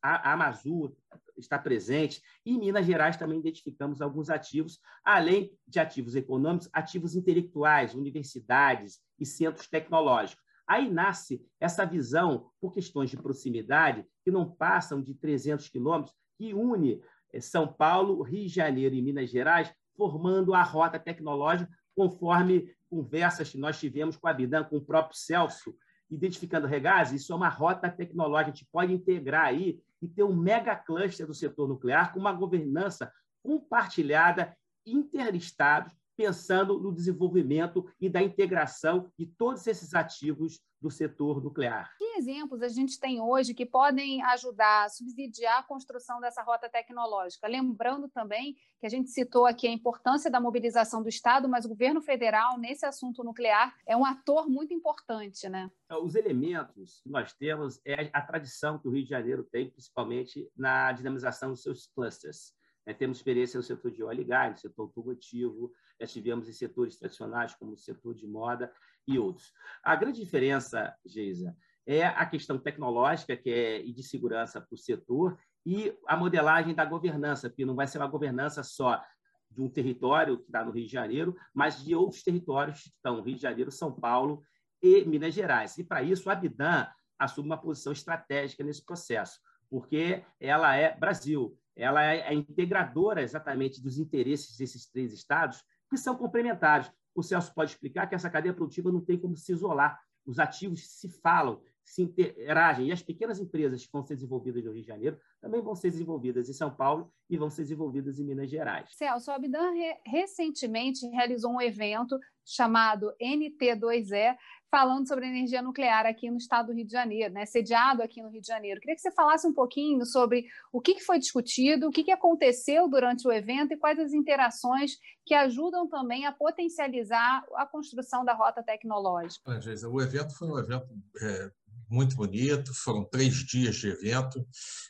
a 0.00 0.32
Amazur 0.32 0.94
está 1.36 1.58
presente, 1.58 2.22
e 2.44 2.54
em 2.54 2.58
Minas 2.58 2.86
Gerais 2.86 3.16
também 3.16 3.38
identificamos 3.38 4.00
alguns 4.00 4.30
ativos, 4.30 4.78
além 5.04 5.52
de 5.66 5.78
ativos 5.80 6.14
econômicos, 6.14 6.68
ativos 6.72 7.14
intelectuais, 7.14 7.94
universidades 7.94 9.00
e 9.18 9.26
centros 9.26 9.68
tecnológicos. 9.68 10.42
Aí 10.66 10.90
nasce 10.90 11.44
essa 11.60 11.84
visão, 11.84 12.50
por 12.60 12.72
questões 12.72 13.10
de 13.10 13.16
proximidade, 13.16 14.06
que 14.24 14.30
não 14.30 14.50
passam 14.50 15.02
de 15.02 15.14
300 15.14 15.68
quilômetros, 15.68 16.14
que 16.38 16.54
une 16.54 17.02
é, 17.32 17.40
São 17.40 17.66
Paulo, 17.66 18.22
Rio 18.22 18.46
de 18.46 18.48
Janeiro 18.48 18.94
e 18.94 19.02
Minas 19.02 19.30
Gerais, 19.30 19.72
formando 19.96 20.54
a 20.54 20.62
rota 20.62 20.98
tecnológica, 20.98 21.70
conforme 21.94 22.74
conversas 22.92 23.48
que 23.48 23.56
nós 23.56 23.80
tivemos 23.80 24.18
com 24.18 24.28
a 24.28 24.34
Bidan, 24.34 24.64
com 24.64 24.76
o 24.76 24.84
próprio 24.84 25.16
Celso, 25.16 25.74
identificando 26.10 26.66
regás, 26.66 27.10
isso 27.10 27.32
é 27.32 27.36
uma 27.36 27.48
rota 27.48 27.90
tecnológica, 27.90 28.50
a 28.50 28.54
gente 28.54 28.68
pode 28.70 28.92
integrar 28.92 29.46
aí 29.46 29.80
e 30.02 30.06
ter 30.06 30.22
um 30.22 30.36
mega 30.36 30.76
cluster 30.76 31.26
do 31.26 31.32
setor 31.32 31.66
nuclear 31.66 32.12
com 32.12 32.20
uma 32.20 32.34
governança 32.34 33.10
compartilhada, 33.42 34.54
interestados, 34.84 35.90
pensando 36.14 36.78
no 36.78 36.92
desenvolvimento 36.92 37.88
e 37.98 38.10
da 38.10 38.22
integração 38.22 39.10
de 39.18 39.24
todos 39.24 39.66
esses 39.66 39.94
ativos 39.94 40.60
do 40.82 40.90
setor 40.90 41.42
nuclear. 41.42 41.94
Que 41.96 42.18
exemplos 42.18 42.60
a 42.60 42.68
gente 42.68 42.98
tem 42.98 43.20
hoje 43.20 43.54
que 43.54 43.64
podem 43.64 44.20
ajudar 44.24 44.84
a 44.84 44.88
subsidiar 44.88 45.60
a 45.60 45.62
construção 45.62 46.20
dessa 46.20 46.42
rota 46.42 46.68
tecnológica? 46.68 47.46
Lembrando 47.46 48.08
também 48.08 48.56
que 48.80 48.86
a 48.86 48.88
gente 48.88 49.08
citou 49.10 49.46
aqui 49.46 49.68
a 49.68 49.72
importância 49.72 50.28
da 50.28 50.40
mobilização 50.40 51.00
do 51.00 51.08
Estado, 51.08 51.48
mas 51.48 51.64
o 51.64 51.68
governo 51.68 52.02
federal, 52.02 52.58
nesse 52.58 52.84
assunto 52.84 53.22
nuclear, 53.22 53.72
é 53.86 53.96
um 53.96 54.04
ator 54.04 54.48
muito 54.48 54.74
importante, 54.74 55.48
né? 55.48 55.70
É, 55.88 55.94
os 55.94 56.16
elementos 56.16 57.00
que 57.04 57.08
nós 57.08 57.32
temos 57.32 57.80
é 57.86 58.10
a 58.12 58.20
tradição 58.20 58.76
que 58.76 58.88
o 58.88 58.90
Rio 58.90 59.04
de 59.04 59.10
Janeiro 59.10 59.44
tem, 59.44 59.70
principalmente 59.70 60.50
na 60.56 60.90
dinamização 60.90 61.50
dos 61.50 61.62
seus 61.62 61.86
clusters. 61.86 62.52
É, 62.84 62.92
temos 62.92 63.18
experiência 63.18 63.56
no 63.56 63.62
setor 63.62 63.92
de 63.92 64.02
óleo 64.02 64.22
e 64.22 64.24
gás, 64.24 64.50
no 64.50 64.58
setor 64.58 64.82
automotivo, 64.82 65.72
já 66.00 66.06
tivemos 66.08 66.48
em 66.48 66.52
setores 66.52 66.96
tradicionais, 66.96 67.54
como 67.54 67.74
o 67.74 67.78
setor 67.78 68.14
de 68.14 68.26
moda 68.26 68.72
e 69.06 69.18
outros. 69.18 69.52
A 69.82 69.96
grande 69.96 70.20
diferença, 70.20 70.94
Geisa, 71.04 71.56
é 71.86 72.04
a 72.04 72.24
questão 72.26 72.58
tecnológica 72.58 73.36
que 73.36 73.50
é, 73.50 73.80
e 73.80 73.92
de 73.92 74.02
segurança 74.02 74.60
para 74.60 74.74
o 74.74 74.78
setor 74.78 75.38
e 75.64 75.96
a 76.06 76.16
modelagem 76.16 76.74
da 76.74 76.84
governança, 76.84 77.48
porque 77.48 77.64
não 77.64 77.74
vai 77.74 77.86
ser 77.86 77.98
uma 77.98 78.06
governança 78.06 78.62
só 78.62 79.02
de 79.50 79.60
um 79.60 79.68
território 79.68 80.38
que 80.38 80.44
está 80.44 80.64
no 80.64 80.70
Rio 80.70 80.86
de 80.86 80.92
Janeiro, 80.92 81.36
mas 81.54 81.84
de 81.84 81.94
outros 81.94 82.22
territórios 82.22 82.82
que 82.82 82.88
estão 82.88 83.16
no 83.16 83.22
Rio 83.22 83.36
de 83.36 83.42
Janeiro, 83.42 83.70
São 83.70 83.92
Paulo 83.92 84.42
e 84.82 85.04
Minas 85.04 85.34
Gerais. 85.34 85.76
E, 85.78 85.84
para 85.84 86.02
isso, 86.02 86.30
a 86.30 86.34
Bidan 86.34 86.86
assume 87.18 87.48
uma 87.48 87.58
posição 87.58 87.92
estratégica 87.92 88.64
nesse 88.64 88.84
processo, 88.84 89.38
porque 89.70 90.24
ela 90.40 90.74
é 90.74 90.96
Brasil, 90.96 91.56
ela 91.76 92.02
é 92.02 92.26
a 92.26 92.34
integradora 92.34 93.22
exatamente 93.22 93.80
dos 93.82 93.98
interesses 93.98 94.56
desses 94.56 94.88
três 94.90 95.12
estados, 95.12 95.62
que 95.88 95.96
são 95.96 96.16
complementares. 96.16 96.90
O 97.14 97.22
Celso 97.22 97.52
pode 97.54 97.72
explicar 97.72 98.06
que 98.06 98.14
essa 98.14 98.30
cadeia 98.30 98.54
produtiva 98.54 98.90
não 98.90 99.00
tem 99.00 99.18
como 99.18 99.36
se 99.36 99.52
isolar. 99.52 100.00
Os 100.24 100.38
ativos 100.38 100.86
se 100.86 101.08
falam, 101.08 101.60
se 101.84 102.02
interagem. 102.02 102.88
E 102.88 102.92
as 102.92 103.02
pequenas 103.02 103.40
empresas 103.40 103.84
que 103.84 103.92
vão 103.92 104.04
ser 104.04 104.14
desenvolvidas 104.14 104.64
no 104.64 104.72
Rio 104.72 104.82
de 104.82 104.86
Janeiro 104.88 105.18
também 105.40 105.60
vão 105.60 105.74
ser 105.74 105.90
desenvolvidas 105.90 106.48
em 106.48 106.52
São 106.52 106.74
Paulo 106.74 107.12
e 107.28 107.36
vão 107.36 107.50
ser 107.50 107.62
desenvolvidas 107.62 108.18
em 108.18 108.24
Minas 108.24 108.50
Gerais. 108.50 108.88
Celso, 108.94 109.30
a 109.30 109.34
Abdan 109.34 109.72
re 109.72 109.96
recentemente 110.06 111.06
realizou 111.08 111.52
um 111.52 111.60
evento 111.60 112.18
chamado 112.44 113.12
NT2E, 113.20 114.36
falando 114.72 115.06
sobre 115.06 115.26
energia 115.26 115.60
nuclear 115.60 116.06
aqui 116.06 116.30
no 116.30 116.38
estado 116.38 116.68
do 116.68 116.72
Rio 116.72 116.86
de 116.86 116.92
Janeiro, 116.92 117.34
né? 117.34 117.44
sediado 117.44 118.02
aqui 118.02 118.22
no 118.22 118.30
Rio 118.30 118.40
de 118.40 118.46
Janeiro. 118.46 118.80
Queria 118.80 118.94
que 118.94 119.02
você 119.02 119.12
falasse 119.12 119.46
um 119.46 119.52
pouquinho 119.52 120.06
sobre 120.06 120.46
o 120.72 120.80
que 120.80 120.98
foi 120.98 121.18
discutido, 121.18 121.88
o 121.88 121.90
que 121.90 122.10
aconteceu 122.10 122.88
durante 122.88 123.28
o 123.28 123.30
evento 123.30 123.74
e 123.74 123.76
quais 123.76 123.98
as 123.98 124.14
interações 124.14 124.92
que 125.26 125.34
ajudam 125.34 125.86
também 125.86 126.24
a 126.24 126.32
potencializar 126.32 127.44
a 127.54 127.66
construção 127.66 128.24
da 128.24 128.32
rota 128.32 128.62
tecnológica. 128.62 129.44
o 129.84 130.00
evento 130.00 130.34
foi 130.34 130.48
um 130.48 130.58
evento 130.58 130.88
é, 131.20 131.50
muito 131.92 132.16
bonito, 132.16 132.72
foram 132.74 133.04
três 133.04 133.44
dias 133.44 133.76
de 133.76 133.88
evento, 133.88 134.44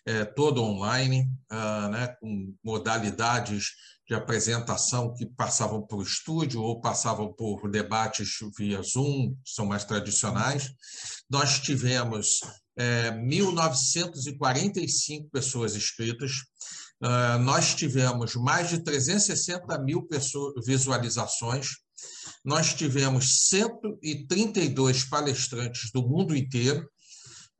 é, 0.06 0.24
todo 0.24 0.62
online, 0.62 1.28
ah, 1.50 1.88
né, 1.88 2.06
com 2.20 2.54
modalidades 2.64 3.72
de 4.08 4.14
apresentação 4.14 5.12
que 5.14 5.26
passavam 5.26 5.82
por 5.82 6.02
estúdio 6.02 6.62
ou 6.62 6.80
passavam 6.80 7.32
por 7.32 7.70
debates 7.70 8.38
via 8.56 8.80
Zoom, 8.82 9.34
que 9.44 9.50
são 9.50 9.66
mais 9.66 9.84
tradicionais. 9.84 10.72
Nós 11.30 11.60
tivemos 11.60 12.40
é, 12.76 13.10
1.945 13.10 15.28
pessoas 15.30 15.76
inscritas, 15.76 16.32
uh, 17.02 17.38
nós 17.40 17.74
tivemos 17.74 18.34
mais 18.34 18.70
de 18.70 18.82
360 18.82 19.78
mil 19.82 20.02
pessoas, 20.02 20.54
visualizações, 20.64 21.82
nós 22.44 22.74
tivemos 22.74 23.48
132 23.48 25.04
palestrantes 25.04 25.92
do 25.92 26.02
mundo 26.02 26.36
inteiro, 26.36 26.90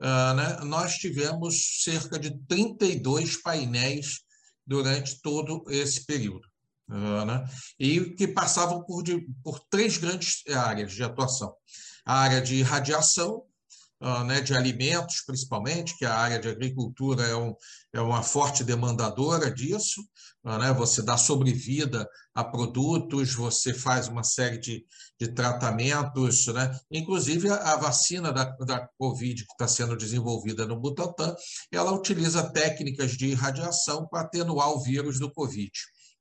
uh, 0.03 0.35
né? 0.35 0.59
nós 0.65 0.97
tivemos 0.97 1.83
cerca 1.83 2.19
de 2.19 2.37
32 2.47 3.41
painéis 3.41 4.21
durante 4.67 5.21
todo 5.21 5.65
esse 5.69 6.05
período. 6.05 6.47
Uh, 6.89 7.25
né? 7.25 7.45
E 7.79 8.01
que 8.15 8.29
passavam 8.29 8.85
por, 8.85 9.03
de, 9.03 9.27
por 9.43 9.61
três 9.71 9.97
grandes 9.97 10.43
áreas 10.49 10.93
de 10.93 11.03
atuação. 11.03 11.55
A 12.05 12.19
área 12.19 12.43
de 12.43 12.61
radiação, 12.63 13.45
né, 14.25 14.41
de 14.41 14.55
alimentos, 14.55 15.23
principalmente, 15.25 15.97
que 15.97 16.05
a 16.05 16.15
área 16.15 16.41
de 16.41 16.49
agricultura 16.49 17.23
é, 17.25 17.37
um, 17.37 17.55
é 17.93 18.01
uma 18.01 18.23
forte 18.23 18.65
demandadora 18.65 19.49
disso. 19.49 20.01
Uh, 20.45 20.59
né? 20.59 20.73
Você 20.73 21.03
dá 21.03 21.17
sobrevida 21.17 22.09
a 22.35 22.43
produtos, 22.43 23.33
você 23.35 23.73
faz 23.73 24.09
uma 24.09 24.25
série 24.25 24.59
de, 24.59 24.85
de 25.21 25.29
tratamentos, 25.29 26.49
né? 26.49 26.77
inclusive 26.91 27.49
a, 27.49 27.77
vacina 27.77 28.33
da, 28.33 28.45
da 28.45 28.89
Covid 28.99 29.45
que 29.45 29.53
está 29.53 29.69
sendo 29.69 29.97
desenvolvida 29.97 30.67
no 30.67 30.81
Butantan, 30.81 31.35
ela 31.71 31.93
utiliza 31.93 32.51
técnicas 32.51 33.13
de 33.13 33.35
radiação 33.35 34.09
para 34.09 34.23
atenuar 34.23 34.71
o 34.71 34.83
vírus 34.83 35.21
do 35.21 35.33
Covid. 35.33 35.71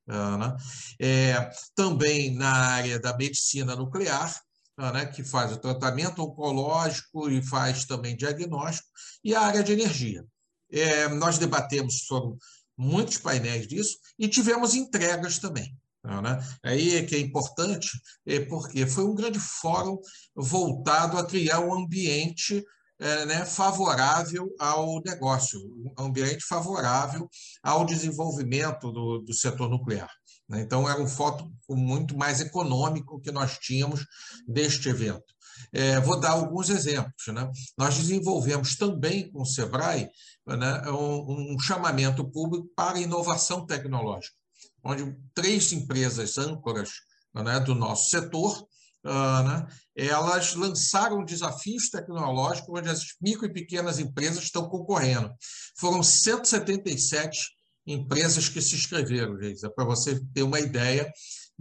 Uh, 0.08 0.38
né? 0.38 0.58
é, 1.00 1.50
também 1.76 2.36
na 2.36 2.52
área 2.52 3.00
da 3.00 3.16
medicina 3.18 3.76
nuclear, 3.76 4.30
ah, 4.30 4.51
né, 4.78 5.06
que 5.06 5.24
faz 5.24 5.52
o 5.52 5.58
tratamento 5.58 6.22
oncológico 6.22 7.30
e 7.30 7.42
faz 7.42 7.86
também 7.86 8.16
diagnóstico, 8.16 8.88
e 9.24 9.36
a 9.36 9.42
área 9.42 9.64
de 9.64 9.74
energia. 9.74 10.26
É, 10.72 11.08
nós 11.10 11.38
debatemos 11.38 12.06
sobre 12.06 12.38
muitos 12.78 13.18
painéis 13.18 13.68
disso 13.68 13.98
e 14.18 14.28
tivemos 14.28 14.74
entregas 14.74 15.38
também. 15.38 15.76
Ah, 16.04 16.22
né? 16.22 16.40
Aí 16.64 16.96
é 16.96 17.04
que 17.04 17.16
é 17.16 17.20
importante, 17.20 17.90
é 18.26 18.40
porque 18.40 18.88
foi 18.88 19.04
um 19.04 19.14
grande 19.14 19.40
fórum 19.40 20.00
voltado 20.36 21.18
a 21.18 21.26
criar 21.26 21.60
um 21.60 21.74
ambiente 21.76 22.66
é, 23.00 23.26
né, 23.26 23.46
favorável 23.46 24.48
ao 24.60 25.02
negócio, 25.04 25.60
um 25.60 26.04
ambiente 26.04 26.44
favorável 26.46 27.30
ao 27.64 27.86
desenvolvimento 27.86 28.92
do, 28.92 29.20
do 29.20 29.34
setor 29.34 29.70
nuclear. 29.70 30.10
Né? 30.52 30.62
Então, 30.62 30.88
era 30.88 31.02
um 31.02 31.08
foto 31.08 31.50
muito 31.70 32.16
mais 32.18 32.42
econômico 32.42 33.22
que 33.22 33.32
nós 33.32 33.58
tínhamos 33.58 34.06
deste 34.46 34.90
evento. 34.90 35.34
É, 35.72 36.00
vou 36.02 36.20
dar 36.20 36.32
alguns 36.32 36.70
exemplos. 36.70 37.28
Né? 37.28 37.50
Nós 37.78 37.98
desenvolvemos 37.98 38.76
também 38.76 39.32
com 39.32 39.42
o 39.42 39.46
SEBRAE 39.46 40.10
né, 40.46 40.82
um, 40.90 41.54
um 41.54 41.60
chamamento 41.60 42.30
público 42.30 42.70
para 42.76 43.00
inovação 43.00 43.66
tecnológica, 43.66 44.36
onde 44.84 45.16
três 45.34 45.72
empresas 45.72 46.38
âncoras 46.38 46.90
né, 47.34 47.60
do 47.62 47.74
nosso 47.74 48.10
setor 48.10 48.68
Uh, 49.04 49.42
né, 49.42 49.68
elas 49.96 50.54
lançaram 50.54 51.26
desafios 51.26 51.90
tecnológicos 51.90 52.70
onde 52.70 52.88
as 52.88 53.02
micro 53.20 53.48
e 53.48 53.52
pequenas 53.52 53.98
empresas 53.98 54.44
estão 54.44 54.70
concorrendo. 54.70 55.34
Foram 55.76 56.04
177 56.04 57.50
empresas 57.86 58.50
que 58.50 58.62
se 58.62 58.76
inscreveram, 58.76 59.40
Geisa, 59.40 59.70
para 59.70 59.86
você 59.86 60.20
ter 60.34 60.44
uma 60.44 60.60
ideia 60.60 61.12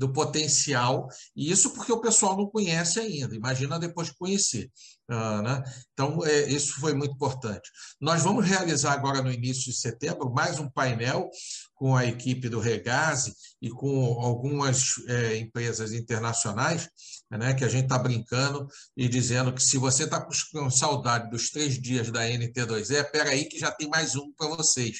do 0.00 0.10
potencial, 0.12 1.08
e 1.36 1.50
isso 1.50 1.74
porque 1.74 1.92
o 1.92 2.00
pessoal 2.00 2.34
não 2.34 2.46
conhece 2.46 2.98
ainda, 2.98 3.36
imagina 3.36 3.78
depois 3.78 4.08
de 4.08 4.16
conhecer. 4.16 4.70
Uh, 5.10 5.42
né? 5.42 5.62
Então, 5.92 6.24
é, 6.24 6.48
isso 6.48 6.80
foi 6.80 6.94
muito 6.94 7.14
importante. 7.14 7.68
Nós 8.00 8.22
vamos 8.22 8.46
realizar 8.46 8.92
agora 8.92 9.20
no 9.20 9.30
início 9.30 9.64
de 9.64 9.76
setembro 9.76 10.32
mais 10.32 10.58
um 10.58 10.70
painel 10.70 11.28
com 11.74 11.94
a 11.94 12.06
equipe 12.06 12.48
do 12.48 12.60
Regase 12.60 13.34
e 13.60 13.68
com 13.68 14.18
algumas 14.20 14.94
é, 15.08 15.36
empresas 15.36 15.92
internacionais, 15.92 16.88
né, 17.30 17.52
que 17.54 17.64
a 17.64 17.68
gente 17.68 17.84
está 17.84 17.98
brincando 17.98 18.66
e 18.96 19.08
dizendo 19.08 19.52
que 19.52 19.62
se 19.62 19.76
você 19.76 20.04
está 20.04 20.26
com 20.52 20.70
saudade 20.70 21.28
dos 21.28 21.50
três 21.50 21.80
dias 21.80 22.10
da 22.10 22.22
NT2E, 22.22 22.92
espera 22.92 23.30
aí 23.30 23.44
que 23.44 23.58
já 23.58 23.70
tem 23.70 23.88
mais 23.88 24.16
um 24.16 24.32
para 24.32 24.48
vocês. 24.48 24.98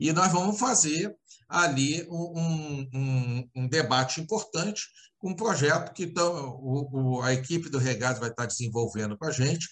E 0.00 0.12
nós 0.12 0.32
vamos 0.32 0.58
fazer 0.58 1.14
ali 1.48 2.06
um, 2.08 2.88
um, 2.94 3.50
um 3.54 3.68
debate 3.68 4.20
importante 4.20 4.82
um 5.22 5.34
projeto 5.34 5.92
que 5.92 6.06
tão, 6.06 6.56
o, 6.60 7.18
o, 7.18 7.22
a 7.22 7.32
equipe 7.32 7.68
do 7.68 7.78
Regás 7.78 8.18
vai 8.18 8.30
estar 8.30 8.46
desenvolvendo 8.46 9.18
com 9.18 9.26
a 9.26 9.30
gente 9.30 9.68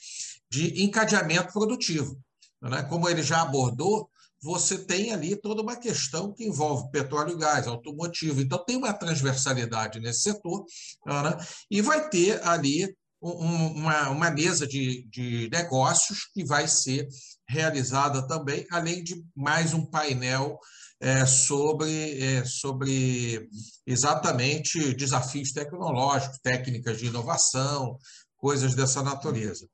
de 0.50 0.82
encadeamento 0.82 1.52
produtivo. 1.52 2.20
Né? 2.60 2.82
Como 2.82 3.08
ele 3.08 3.22
já 3.22 3.42
abordou, 3.42 4.10
você 4.40 4.78
tem 4.78 5.12
ali 5.12 5.34
toda 5.36 5.62
uma 5.62 5.76
questão 5.76 6.32
que 6.32 6.44
envolve 6.44 6.90
petróleo 6.90 7.32
e 7.32 7.38
gás, 7.38 7.66
automotivo. 7.66 8.40
Então, 8.40 8.62
tem 8.64 8.76
uma 8.76 8.92
transversalidade 8.92 9.98
nesse 10.00 10.20
setor, 10.20 10.64
né? 11.06 11.36
e 11.70 11.80
vai 11.80 12.08
ter 12.08 12.46
ali 12.46 12.94
um, 13.20 13.68
uma, 13.78 14.10
uma 14.10 14.30
mesa 14.30 14.66
de, 14.66 15.06
de 15.08 15.48
negócios 15.50 16.26
que 16.32 16.44
vai 16.44 16.68
ser 16.68 17.08
realizada 17.48 18.26
também, 18.26 18.66
além 18.70 19.02
de 19.02 19.24
mais 19.34 19.72
um 19.72 19.84
painel 19.84 20.58
é, 21.00 21.24
sobre, 21.24 22.20
é, 22.20 22.44
sobre 22.44 23.48
exatamente 23.86 24.94
desafios 24.94 25.52
tecnológicos, 25.52 26.38
técnicas 26.42 26.98
de 26.98 27.06
inovação, 27.06 27.98
coisas 28.36 28.74
dessa 28.74 29.02
natureza. 29.02 29.68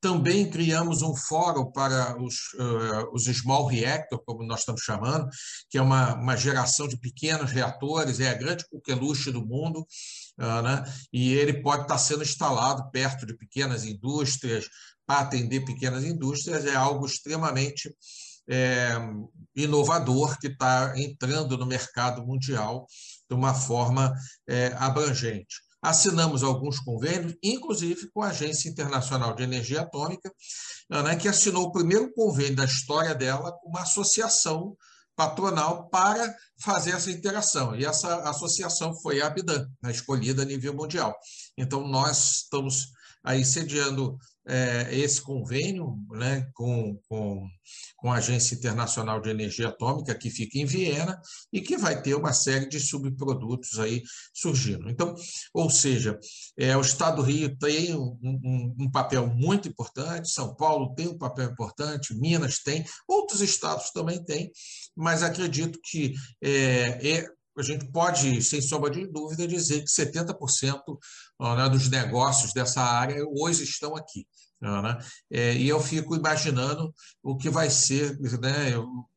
Também 0.00 0.48
criamos 0.48 1.02
um 1.02 1.14
fórum 1.14 1.72
para 1.72 2.16
os, 2.22 2.34
uh, 2.54 3.12
os 3.12 3.24
small 3.24 3.66
reactor, 3.66 4.22
como 4.24 4.44
nós 4.44 4.60
estamos 4.60 4.82
chamando, 4.82 5.28
que 5.68 5.76
é 5.76 5.82
uma, 5.82 6.14
uma 6.14 6.36
geração 6.36 6.86
de 6.86 6.96
pequenos 6.96 7.50
reatores, 7.50 8.20
é 8.20 8.30
a 8.30 8.34
grande 8.34 8.64
coqueluche 8.68 9.32
do 9.32 9.44
mundo, 9.44 9.80
uh, 10.38 10.62
né? 10.62 10.84
e 11.12 11.34
ele 11.34 11.62
pode 11.62 11.82
estar 11.82 11.98
sendo 11.98 12.22
instalado 12.22 12.88
perto 12.90 13.26
de 13.26 13.36
pequenas 13.36 13.84
indústrias, 13.84 14.66
para 15.08 15.20
atender 15.20 15.64
pequenas 15.64 16.04
indústrias, 16.04 16.66
é 16.66 16.74
algo 16.74 17.06
extremamente 17.06 17.90
é, 18.48 18.92
inovador 19.56 20.38
que 20.38 20.48
está 20.48 20.92
entrando 20.96 21.56
no 21.56 21.64
mercado 21.64 22.24
mundial 22.26 22.86
de 23.28 23.34
uma 23.34 23.54
forma 23.54 24.12
é, 24.46 24.68
abrangente. 24.78 25.56
Assinamos 25.80 26.42
alguns 26.42 26.80
convênios, 26.80 27.34
inclusive 27.42 28.10
com 28.10 28.22
a 28.22 28.28
Agência 28.28 28.68
Internacional 28.68 29.34
de 29.34 29.44
Energia 29.44 29.82
Atômica, 29.82 30.32
né, 30.90 31.16
que 31.16 31.28
assinou 31.28 31.66
o 31.66 31.72
primeiro 31.72 32.12
convênio 32.12 32.56
da 32.56 32.64
história 32.64 33.14
dela 33.14 33.52
com 33.52 33.68
uma 33.68 33.82
associação 33.82 34.76
patronal 35.14 35.88
para 35.88 36.34
fazer 36.60 36.92
essa 36.92 37.10
interação. 37.10 37.74
E 37.74 37.84
essa 37.84 38.28
associação 38.28 38.94
foi 39.00 39.20
a 39.20 39.26
Abdan, 39.26 39.68
né, 39.82 39.90
escolhida 39.90 40.42
a 40.42 40.44
nível 40.44 40.74
mundial. 40.74 41.16
Então, 41.56 41.86
nós 41.86 42.42
estamos 42.42 42.88
aí 43.24 43.44
sediando 43.44 44.16
é, 44.48 44.88
esse 44.98 45.20
convênio 45.20 45.98
né, 46.10 46.48
com, 46.54 46.98
com, 47.08 47.46
com 47.96 48.12
a 48.12 48.16
Agência 48.16 48.54
Internacional 48.54 49.20
de 49.20 49.28
Energia 49.28 49.68
Atômica, 49.68 50.14
que 50.14 50.30
fica 50.30 50.58
em 50.58 50.64
Viena, 50.64 51.20
e 51.52 51.60
que 51.60 51.76
vai 51.76 52.00
ter 52.00 52.14
uma 52.14 52.32
série 52.32 52.66
de 52.68 52.80
subprodutos 52.80 53.78
aí 53.78 54.02
surgindo. 54.32 54.88
Então, 54.88 55.14
ou 55.52 55.68
seja, 55.68 56.18
é, 56.58 56.76
o 56.76 56.80
Estado 56.80 57.16
do 57.16 57.22
Rio 57.22 57.56
tem 57.56 57.94
um, 57.94 58.18
um, 58.22 58.76
um 58.80 58.90
papel 58.90 59.26
muito 59.26 59.68
importante, 59.68 60.30
São 60.30 60.54
Paulo 60.54 60.94
tem 60.94 61.08
um 61.08 61.18
papel 61.18 61.50
importante, 61.50 62.14
Minas 62.14 62.60
tem, 62.60 62.84
outros 63.06 63.40
estados 63.40 63.90
também 63.90 64.22
têm, 64.24 64.50
mas 64.96 65.22
acredito 65.22 65.78
que 65.82 66.14
é, 66.42 67.18
é 67.18 67.37
a 67.60 67.64
gente 67.64 67.90
pode, 67.90 68.42
sem 68.42 68.60
sombra 68.60 68.90
de 68.90 69.06
dúvida, 69.06 69.46
dizer 69.46 69.80
que 69.80 69.90
70% 69.90 70.80
né, 71.56 71.68
dos 71.68 71.88
negócios 71.88 72.52
dessa 72.52 72.80
área 72.80 73.24
hoje 73.38 73.64
estão 73.64 73.96
aqui. 73.96 74.26
Né? 74.60 74.98
É, 75.30 75.54
e 75.54 75.68
eu 75.68 75.80
fico 75.80 76.16
imaginando 76.16 76.92
o 77.22 77.36
que 77.36 77.48
vai 77.48 77.70
ser, 77.70 78.18
né, 78.40 78.72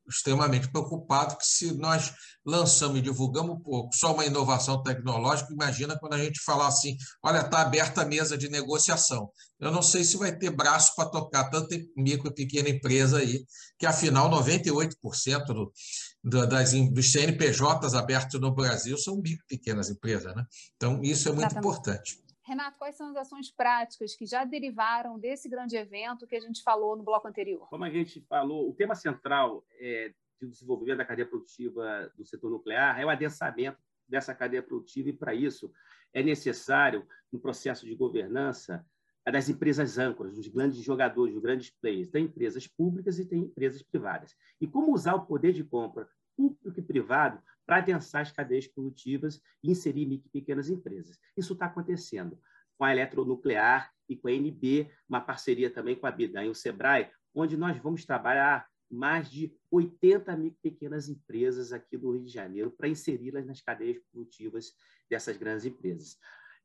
extremamente 0.08 0.70
preocupado 0.70 1.38
que 1.38 1.46
se 1.46 1.74
nós 1.74 2.14
lançamos 2.46 2.98
e 3.00 3.02
divulgamos 3.02 3.56
um 3.56 3.60
pouco 3.60 3.96
só 3.96 4.14
uma 4.14 4.26
inovação 4.26 4.84
tecnológica, 4.84 5.54
imagina 5.54 5.98
quando 5.98 6.14
a 6.14 6.18
gente 6.18 6.44
falar 6.44 6.68
assim, 6.68 6.98
olha, 7.24 7.40
está 7.40 7.62
aberta 7.62 8.02
a 8.02 8.06
mesa 8.06 8.38
de 8.38 8.50
negociação. 8.50 9.30
Eu 9.60 9.72
não 9.72 9.82
sei 9.82 10.04
se 10.04 10.18
vai 10.18 10.36
ter 10.36 10.50
braço 10.50 10.94
para 10.96 11.10
tocar 11.10 11.50
tanta 11.50 11.76
micro 11.96 12.30
e 12.30 12.34
pequena 12.34 12.70
empresa 12.70 13.20
aí, 13.20 13.44
que 13.80 13.86
afinal 13.86 14.30
98% 14.30 15.46
do, 15.46 15.72
das, 16.24 16.74
dos 16.92 17.12
CNPJs 17.12 17.94
abertos 17.96 18.40
no 18.40 18.54
Brasil 18.54 18.98
são 18.98 19.18
micro 19.18 19.44
e 19.46 19.58
pequenas 19.58 19.90
empresas. 19.90 20.36
Né? 20.36 20.46
Então, 20.76 21.02
isso 21.02 21.28
é 21.28 21.32
muito 21.32 21.46
Exatamente. 21.46 21.68
importante. 21.68 22.24
Renato, 22.44 22.78
quais 22.78 22.96
são 22.96 23.10
as 23.10 23.16
ações 23.16 23.52
práticas 23.52 24.16
que 24.16 24.26
já 24.26 24.44
derivaram 24.44 25.18
desse 25.18 25.48
grande 25.48 25.76
evento 25.76 26.28
que 26.28 26.36
a 26.36 26.40
gente 26.40 26.62
falou 26.64 26.98
no 26.98 27.04
bloco 27.04 27.28
anterior? 27.28 27.68
Como 27.70 27.84
a 27.84 27.90
gente 27.90 28.20
falou, 28.28 28.70
o 28.70 28.74
tema 28.74 28.96
central 28.96 29.64
é, 29.80 30.14
de 30.42 30.48
desenvolvimento 30.48 30.98
da 30.98 31.06
cadeia 31.06 31.28
produtiva 31.28 32.12
do 32.18 32.26
setor 32.26 32.50
nuclear 32.50 33.00
é 33.00 33.06
o 33.06 33.10
adensamento 33.10 33.78
dessa 34.08 34.36
cadeia 34.36 34.62
produtiva 34.62 35.10
e, 35.10 35.14
para 35.14 35.34
isso, 35.34 35.72
é 36.14 36.22
necessário, 36.22 37.08
no 37.32 37.40
processo 37.40 37.86
de 37.86 37.96
governança, 37.96 38.86
das 39.30 39.50
empresas 39.50 39.98
âncoras, 39.98 40.36
dos 40.36 40.48
grandes 40.48 40.82
jogadores, 40.82 41.34
dos 41.34 41.44
grandes 41.44 41.70
players. 41.70 42.10
Tem 42.10 42.26
empresas 42.26 42.66
públicas 42.66 43.20
e 43.20 43.26
tem 43.26 43.42
empresas 43.42 43.84
privadas. 43.84 44.36
E 44.60 44.66
como 44.66 44.94
usar 44.94 45.14
o 45.14 45.26
poder 45.26 45.54
de 45.54 45.64
compra 45.64 46.08
público 46.36 46.80
e 46.80 46.82
privado 46.82 47.42
para 47.66 47.78
adensar 47.78 48.22
as 48.22 48.32
cadeias 48.32 48.68
produtivas 48.68 49.42
e 49.64 49.72
inserir 49.72 50.06
micro 50.06 50.28
e 50.28 50.40
pequenas 50.40 50.70
empresas. 50.70 51.20
Isso 51.38 51.54
está 51.54 51.68
acontecendo 51.68 52.40
com 52.78 52.86
a 52.86 52.92
Eletronuclear 52.92 53.92
e 54.10 54.16
com 54.16 54.28
a 54.28 54.32
NB, 54.32 54.90
uma 55.08 55.22
parceria 55.22 55.70
também 55.70 55.96
com 55.96 56.08
a 56.08 56.12
Bidan 56.12 56.44
e 56.46 56.50
o 56.50 56.56
Sebrae, 56.56 57.10
onde 57.34 57.56
nós 57.56 57.78
vamos 57.78 58.04
trabalhar 58.06 58.68
mais 58.90 59.30
de 59.30 59.56
80 59.70 60.36
mil 60.36 60.56
pequenas 60.62 61.08
empresas 61.08 61.72
aqui 61.72 61.96
do 61.96 62.12
Rio 62.12 62.26
de 62.26 62.32
Janeiro 62.32 62.72
para 62.72 62.90
inseri-las 62.90 63.46
nas 63.46 63.62
cadeias 63.62 63.98
produtivas 64.12 64.74
dessas 65.10 65.38
grandes 65.38 65.66
empresas. 65.66 66.18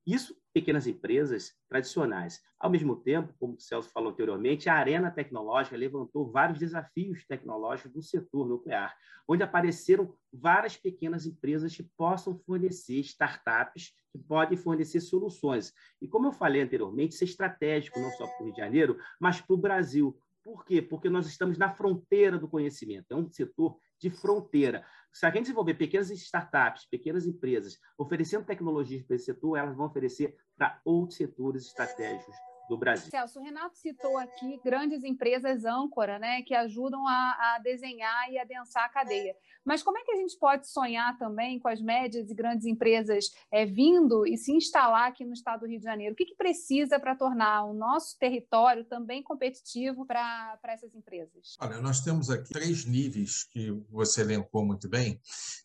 Isso, 0.07 0.37
pequenas 0.55 0.87
empresas 0.87 1.53
tradicionais. 1.69 2.41
Ao 2.61 2.71
mesmo 2.71 2.95
tempo, 2.95 3.35
como 3.41 3.55
o 3.55 3.61
Celso 3.61 3.91
falou 3.91 4.13
anteriormente, 4.13 4.69
a 4.69 4.75
arena 4.75 5.11
tecnológica 5.11 5.77
levantou 5.77 6.31
vários 6.31 6.61
desafios 6.61 7.27
tecnológicos 7.27 7.93
do 7.93 8.01
setor 8.01 8.47
nuclear, 8.47 8.97
onde 9.27 9.43
apareceram 9.43 10.15
várias 10.33 10.77
pequenas 10.77 11.27
empresas 11.27 11.75
que 11.75 11.83
possam 11.83 12.39
fornecer 12.39 13.01
startups, 13.01 13.93
que 14.13 14.19
podem 14.19 14.57
fornecer 14.57 15.01
soluções. 15.01 15.75
E 16.01 16.07
como 16.07 16.29
eu 16.29 16.33
falei 16.33 16.63
anteriormente, 16.63 17.15
isso 17.15 17.25
é 17.25 17.27
estratégico 17.27 17.99
não 17.99 18.11
só 18.13 18.29
para 18.29 18.43
o 18.43 18.45
Rio 18.45 18.55
de 18.55 18.61
Janeiro, 18.61 18.97
mas 19.21 19.41
para 19.41 19.55
o 19.55 19.59
Brasil. 19.59 20.17
Por 20.45 20.65
quê? 20.65 20.81
Porque 20.81 21.11
nós 21.11 21.27
estamos 21.27 21.59
na 21.59 21.69
fronteira 21.69 22.39
do 22.39 22.47
conhecimento. 22.47 23.07
É 23.11 23.17
um 23.17 23.29
setor 23.29 23.77
de 23.99 24.11
fronteira. 24.11 24.85
Se 25.13 25.25
a 25.25 25.31
gente 25.31 25.43
desenvolver 25.43 25.75
pequenas 25.75 26.11
startups, 26.11 26.87
pequenas 26.87 27.27
empresas, 27.27 27.79
oferecendo 27.97 28.45
tecnologias 28.45 29.03
para 29.03 29.17
esse 29.17 29.27
setor, 29.27 29.57
elas 29.57 29.77
vão 29.77 29.87
oferecer 29.87 30.37
para 30.57 30.81
outros 30.85 31.17
setores 31.17 31.67
estratégicos 31.67 32.37
do 32.69 32.77
Brasil. 32.77 33.11
Celso, 33.11 33.39
o 33.39 33.43
Renato 33.43 33.77
citou 33.79 34.17
aqui 34.19 34.61
grandes 34.65 35.05
empresas 35.05 35.65
âncora, 35.65 36.19
né, 36.19 36.43
que 36.43 36.55
ajudam 36.55 37.07
a, 37.07 37.13
a, 37.13 37.61
desenhar 37.63 38.31
e 38.31 38.39
adensar 38.39 38.85
a 38.85 38.89
cadeia. 38.89 39.35
Mas 39.65 39.83
como 39.83 39.99
é 39.99 40.05
que 40.05 40.13
a 40.13 40.17
gente 40.17 40.39
pode 40.39 40.69
sonhar 40.69 41.19
também 41.19 41.59
com 41.59 41.69
as 41.69 41.81
médias 41.81 42.31
e 42.31 42.35
grandes 42.35 42.67
empresas 42.67 43.27
é, 43.51 43.67
vindo 43.67 44.27
e 44.27 44.37
se 44.37 44.53
instalar 44.53 45.09
aqui 45.09 45.25
no 45.25 45.33
estado 45.33 45.61
do 45.61 45.67
Rio 45.67 45.79
de 45.79 45.85
Janeiro? 45.85 46.13
O 46.13 46.17
que, 46.17 46.25
que 46.25 46.37
precisa 46.37 47.01
para 47.01 47.17
tornar 47.17 47.65
o 47.65 47.75
nosso 47.75 48.17
território 48.19 48.85
também 48.85 49.23
competitivo 49.23 50.07
para 50.07 50.59
essas 50.65 50.95
empresas? 50.95 51.57
Olha, 51.61 51.81
nós 51.81 52.01
temos 52.01 52.31
aqui 52.31 52.53
três 52.53 52.85
níveis 52.85 53.45
que 53.45 53.71
você 53.91 54.21
elencou 54.21 54.65
muito 54.65 54.89
bem, 54.89 55.21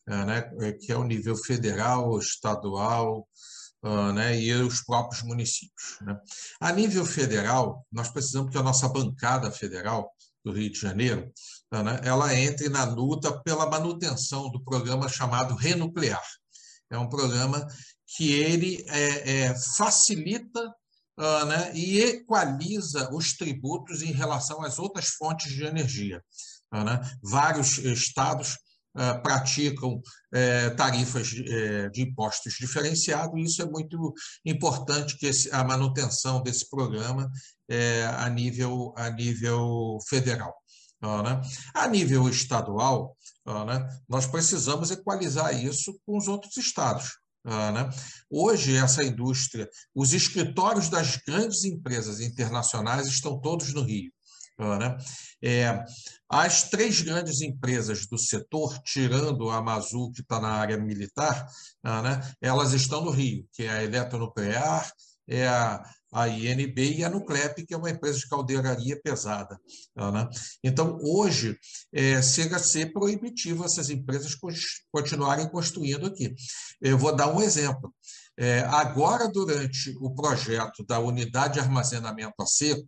é, 0.07 0.25
né, 0.25 0.73
que 0.73 0.91
é 0.91 0.97
o 0.97 1.03
nível 1.03 1.35
federal, 1.35 2.17
estadual, 2.17 3.27
uh, 3.83 4.11
né, 4.11 4.39
e 4.39 4.53
os 4.53 4.81
próprios 4.81 5.23
municípios. 5.23 5.97
Né. 6.01 6.17
A 6.59 6.71
nível 6.71 7.05
federal, 7.05 7.85
nós 7.91 8.09
precisamos 8.09 8.51
que 8.51 8.57
a 8.57 8.63
nossa 8.63 8.87
bancada 8.87 9.51
federal 9.51 10.11
do 10.43 10.51
Rio 10.51 10.71
de 10.71 10.79
Janeiro, 10.79 11.31
uh, 11.73 11.83
né, 11.83 11.99
ela 12.03 12.33
entre 12.35 12.69
na 12.69 12.83
luta 12.83 13.31
pela 13.43 13.69
manutenção 13.69 14.49
do 14.49 14.63
programa 14.63 15.09
chamado 15.09 15.55
Renuclear. 15.55 16.23
É 16.89 16.97
um 16.97 17.07
programa 17.09 17.65
que 18.15 18.31
ele 18.33 18.83
é, 18.89 19.43
é, 19.43 19.55
facilita 19.77 20.61
uh, 21.17 21.45
né, 21.45 21.71
e 21.73 21.99
equaliza 21.99 23.09
os 23.13 23.33
tributos 23.33 24.01
em 24.01 24.11
relação 24.11 24.61
às 24.61 24.77
outras 24.77 25.09
fontes 25.09 25.51
de 25.53 25.63
energia. 25.63 26.21
Né. 26.71 26.99
Vários 27.21 27.77
estados 27.77 28.57
praticam 29.23 30.01
tarifas 30.75 31.27
de 31.27 32.01
impostos 32.01 32.55
diferenciados, 32.59 33.39
e 33.39 33.43
isso 33.43 33.61
é 33.61 33.65
muito 33.65 34.13
importante 34.45 35.17
que 35.17 35.29
a 35.51 35.63
manutenção 35.63 36.41
desse 36.43 36.69
programa 36.69 37.29
a 38.17 38.29
nível, 38.29 38.93
a 38.97 39.09
nível 39.09 39.97
federal. 40.09 40.53
Né? 41.01 41.41
A 41.73 41.87
nível 41.87 42.29
estadual, 42.29 43.17
né, 43.45 43.87
nós 44.07 44.27
precisamos 44.27 44.91
equalizar 44.91 45.51
isso 45.51 45.99
com 46.05 46.17
os 46.17 46.27
outros 46.27 46.55
estados. 46.57 47.17
Né? 47.43 47.89
Hoje, 48.29 48.77
essa 48.77 49.03
indústria, 49.03 49.67
os 49.95 50.13
escritórios 50.13 50.89
das 50.89 51.17
grandes 51.25 51.63
empresas 51.63 52.19
internacionais 52.19 53.07
estão 53.07 53.41
todos 53.41 53.73
no 53.73 53.81
Rio. 53.81 54.11
Né? 54.59 54.97
É, 55.43 55.83
as 56.29 56.69
três 56.69 57.01
grandes 57.01 57.41
empresas 57.41 58.05
do 58.05 58.17
setor, 58.17 58.77
tirando 58.83 59.49
a 59.49 59.57
Amazon, 59.57 60.11
que 60.11 60.21
está 60.21 60.39
na 60.39 60.49
área 60.49 60.77
militar, 60.77 61.47
né, 61.83 62.33
elas 62.39 62.71
estão 62.73 63.03
no 63.03 63.11
Rio, 63.11 63.45
que 63.53 63.63
é 63.63 63.69
a 63.69 63.83
Eletronuclear, 63.83 64.91
é 65.27 65.47
a 65.47 65.83
a 66.11 66.27
INB 66.27 66.97
e 66.97 67.03
a 67.03 67.09
Nuclep, 67.09 67.65
que 67.65 67.73
é 67.73 67.77
uma 67.77 67.89
empresa 67.89 68.19
de 68.19 68.27
caldeiraria 68.27 68.99
pesada. 69.01 69.57
Né? 69.95 70.29
Então, 70.63 70.99
hoje, 71.01 71.57
é, 71.93 72.21
chega 72.21 72.57
a 72.57 72.59
ser 72.59 72.91
proibitivo 72.91 73.63
essas 73.63 73.89
empresas 73.89 74.35
continuarem 74.91 75.47
construindo 75.49 76.05
aqui. 76.05 76.35
Eu 76.81 76.97
vou 76.97 77.15
dar 77.15 77.33
um 77.33 77.41
exemplo. 77.41 77.93
É, 78.37 78.61
agora, 78.61 79.29
durante 79.29 79.95
o 80.01 80.13
projeto 80.13 80.83
da 80.85 80.99
unidade 80.99 81.55
de 81.55 81.59
armazenamento 81.59 82.35
a 82.41 82.45
seco, 82.45 82.85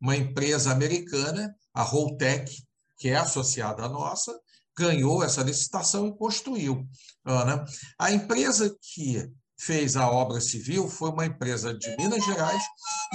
uma 0.00 0.16
empresa 0.16 0.70
americana, 0.70 1.54
a 1.74 1.82
Roltec, 1.82 2.62
que 2.98 3.08
é 3.08 3.16
associada 3.16 3.84
à 3.84 3.88
nossa, 3.88 4.38
ganhou 4.76 5.22
essa 5.22 5.42
licitação 5.42 6.06
e 6.06 6.16
construiu. 6.16 6.86
Né? 7.24 7.64
A 7.98 8.12
empresa 8.12 8.74
que 8.80 9.30
fez 9.58 9.94
a 9.96 10.10
obra 10.10 10.40
civil 10.40 10.88
foi 10.88 11.10
uma 11.10 11.26
empresa 11.26 11.74
de 11.74 11.94
Minas 11.96 12.24
Gerais 12.24 12.62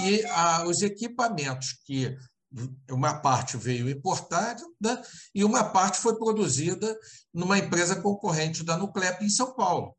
e 0.00 0.24
a, 0.26 0.64
os 0.64 0.82
equipamentos 0.82 1.72
que 1.84 2.16
uma 2.90 3.20
parte 3.20 3.56
veio 3.56 3.90
importada 3.90 4.62
né, 4.80 5.02
e 5.34 5.44
uma 5.44 5.64
parte 5.64 5.98
foi 5.98 6.16
produzida 6.16 6.96
numa 7.34 7.58
empresa 7.58 8.00
concorrente 8.00 8.62
da 8.62 8.76
Nuclep 8.76 9.24
em 9.24 9.28
São 9.28 9.54
Paulo. 9.54 9.96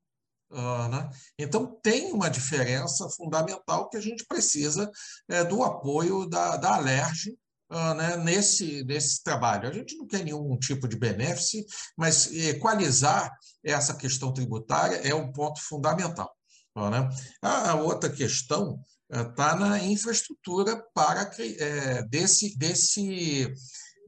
Uh, 0.49 0.87
né? 0.89 1.09
Então, 1.37 1.77
tem 1.81 2.11
uma 2.13 2.29
diferença 2.29 3.09
fundamental 3.09 3.89
que 3.89 3.97
a 3.97 4.01
gente 4.01 4.25
precisa 4.25 4.89
é, 5.29 5.43
do 5.43 5.61
apoio 5.61 6.25
da, 6.25 6.55
da 6.55 6.75
Alerj 6.75 7.37
uh, 7.69 7.93
né, 7.93 8.17
nesse, 8.17 8.83
nesse 8.85 9.21
trabalho. 9.23 9.69
A 9.69 9.73
gente 9.73 9.97
não 9.97 10.07
quer 10.07 10.23
nenhum 10.23 10.57
tipo 10.57 10.87
de 10.87 10.97
benefício, 10.97 11.65
mas 11.97 12.31
equalizar 12.33 13.31
essa 13.63 13.93
questão 13.93 14.33
tributária 14.33 14.95
é 14.97 15.13
um 15.13 15.31
ponto 15.31 15.61
fundamental. 15.61 16.33
Né? 16.75 17.09
A 17.41 17.73
outra 17.75 18.09
questão 18.09 18.79
está 19.09 19.53
eh, 19.53 19.59
na 19.59 19.83
infraestrutura 19.83 20.85
para 20.93 21.31
é, 21.39 22.03
desse, 22.03 22.55
desse, 22.55 23.51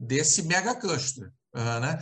desse 0.00 0.42
mega 0.42 0.74
cluster. 0.76 1.32
Né? 1.54 1.98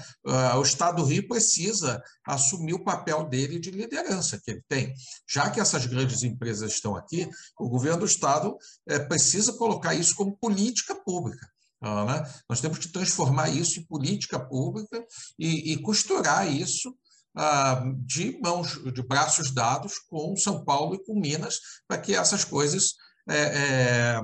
o 0.56 0.62
Estado 0.62 1.02
do 1.02 1.08
Rio 1.08 1.26
precisa 1.26 2.02
assumir 2.26 2.74
o 2.74 2.84
papel 2.84 3.24
dele 3.28 3.58
de 3.58 3.70
liderança 3.70 4.40
que 4.42 4.50
ele 4.50 4.62
tem. 4.68 4.94
Já 5.26 5.50
que 5.50 5.60
essas 5.60 5.86
grandes 5.86 6.22
empresas 6.22 6.72
estão 6.72 6.94
aqui, 6.94 7.28
o 7.58 7.68
governo 7.68 8.00
do 8.00 8.06
Estado 8.06 8.56
é, 8.86 8.98
precisa 8.98 9.52
colocar 9.54 9.94
isso 9.94 10.14
como 10.14 10.36
política 10.36 10.94
pública. 10.94 11.46
Né? 11.80 12.32
Nós 12.48 12.60
temos 12.60 12.78
que 12.78 12.88
transformar 12.88 13.48
isso 13.48 13.78
em 13.78 13.86
política 13.86 14.38
pública 14.38 15.04
e, 15.38 15.72
e 15.72 15.82
costurar 15.82 16.50
isso 16.52 16.94
ah, 17.36 17.84
de 18.04 18.38
mãos, 18.40 18.82
de 18.92 19.02
braços 19.02 19.52
dados 19.52 19.98
com 19.98 20.36
São 20.36 20.64
Paulo 20.64 20.94
e 20.96 21.04
com 21.04 21.14
Minas, 21.14 21.60
para 21.86 22.00
que 22.00 22.14
essas 22.14 22.44
coisas 22.44 22.94
é, 23.28 23.38
é, 23.38 24.20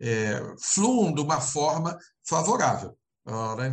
é, 0.00 0.54
fluam 0.60 1.14
de 1.14 1.20
uma 1.20 1.40
forma 1.40 1.96
favorável. 2.28 2.96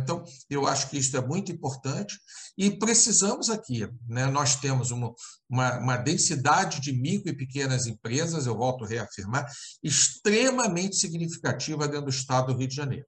Então, 0.00 0.22
eu 0.48 0.66
acho 0.66 0.88
que 0.88 0.98
isso 0.98 1.16
é 1.16 1.26
muito 1.26 1.50
importante 1.50 2.16
e 2.56 2.70
precisamos 2.70 3.50
aqui. 3.50 3.88
Né? 4.08 4.26
Nós 4.26 4.54
temos 4.54 4.92
uma, 4.92 5.12
uma, 5.48 5.78
uma, 5.78 5.96
densidade 5.96 6.80
de 6.80 6.92
micro 6.92 7.30
e 7.30 7.36
pequenas 7.36 7.86
empresas, 7.86 8.46
eu 8.46 8.56
volto 8.56 8.84
a 8.84 8.88
reafirmar, 8.88 9.50
extremamente 9.82 10.96
significativa 10.96 11.88
dentro 11.88 12.06
do 12.06 12.10
estado 12.10 12.52
do 12.52 12.58
Rio 12.58 12.68
de 12.68 12.76
Janeiro. 12.76 13.06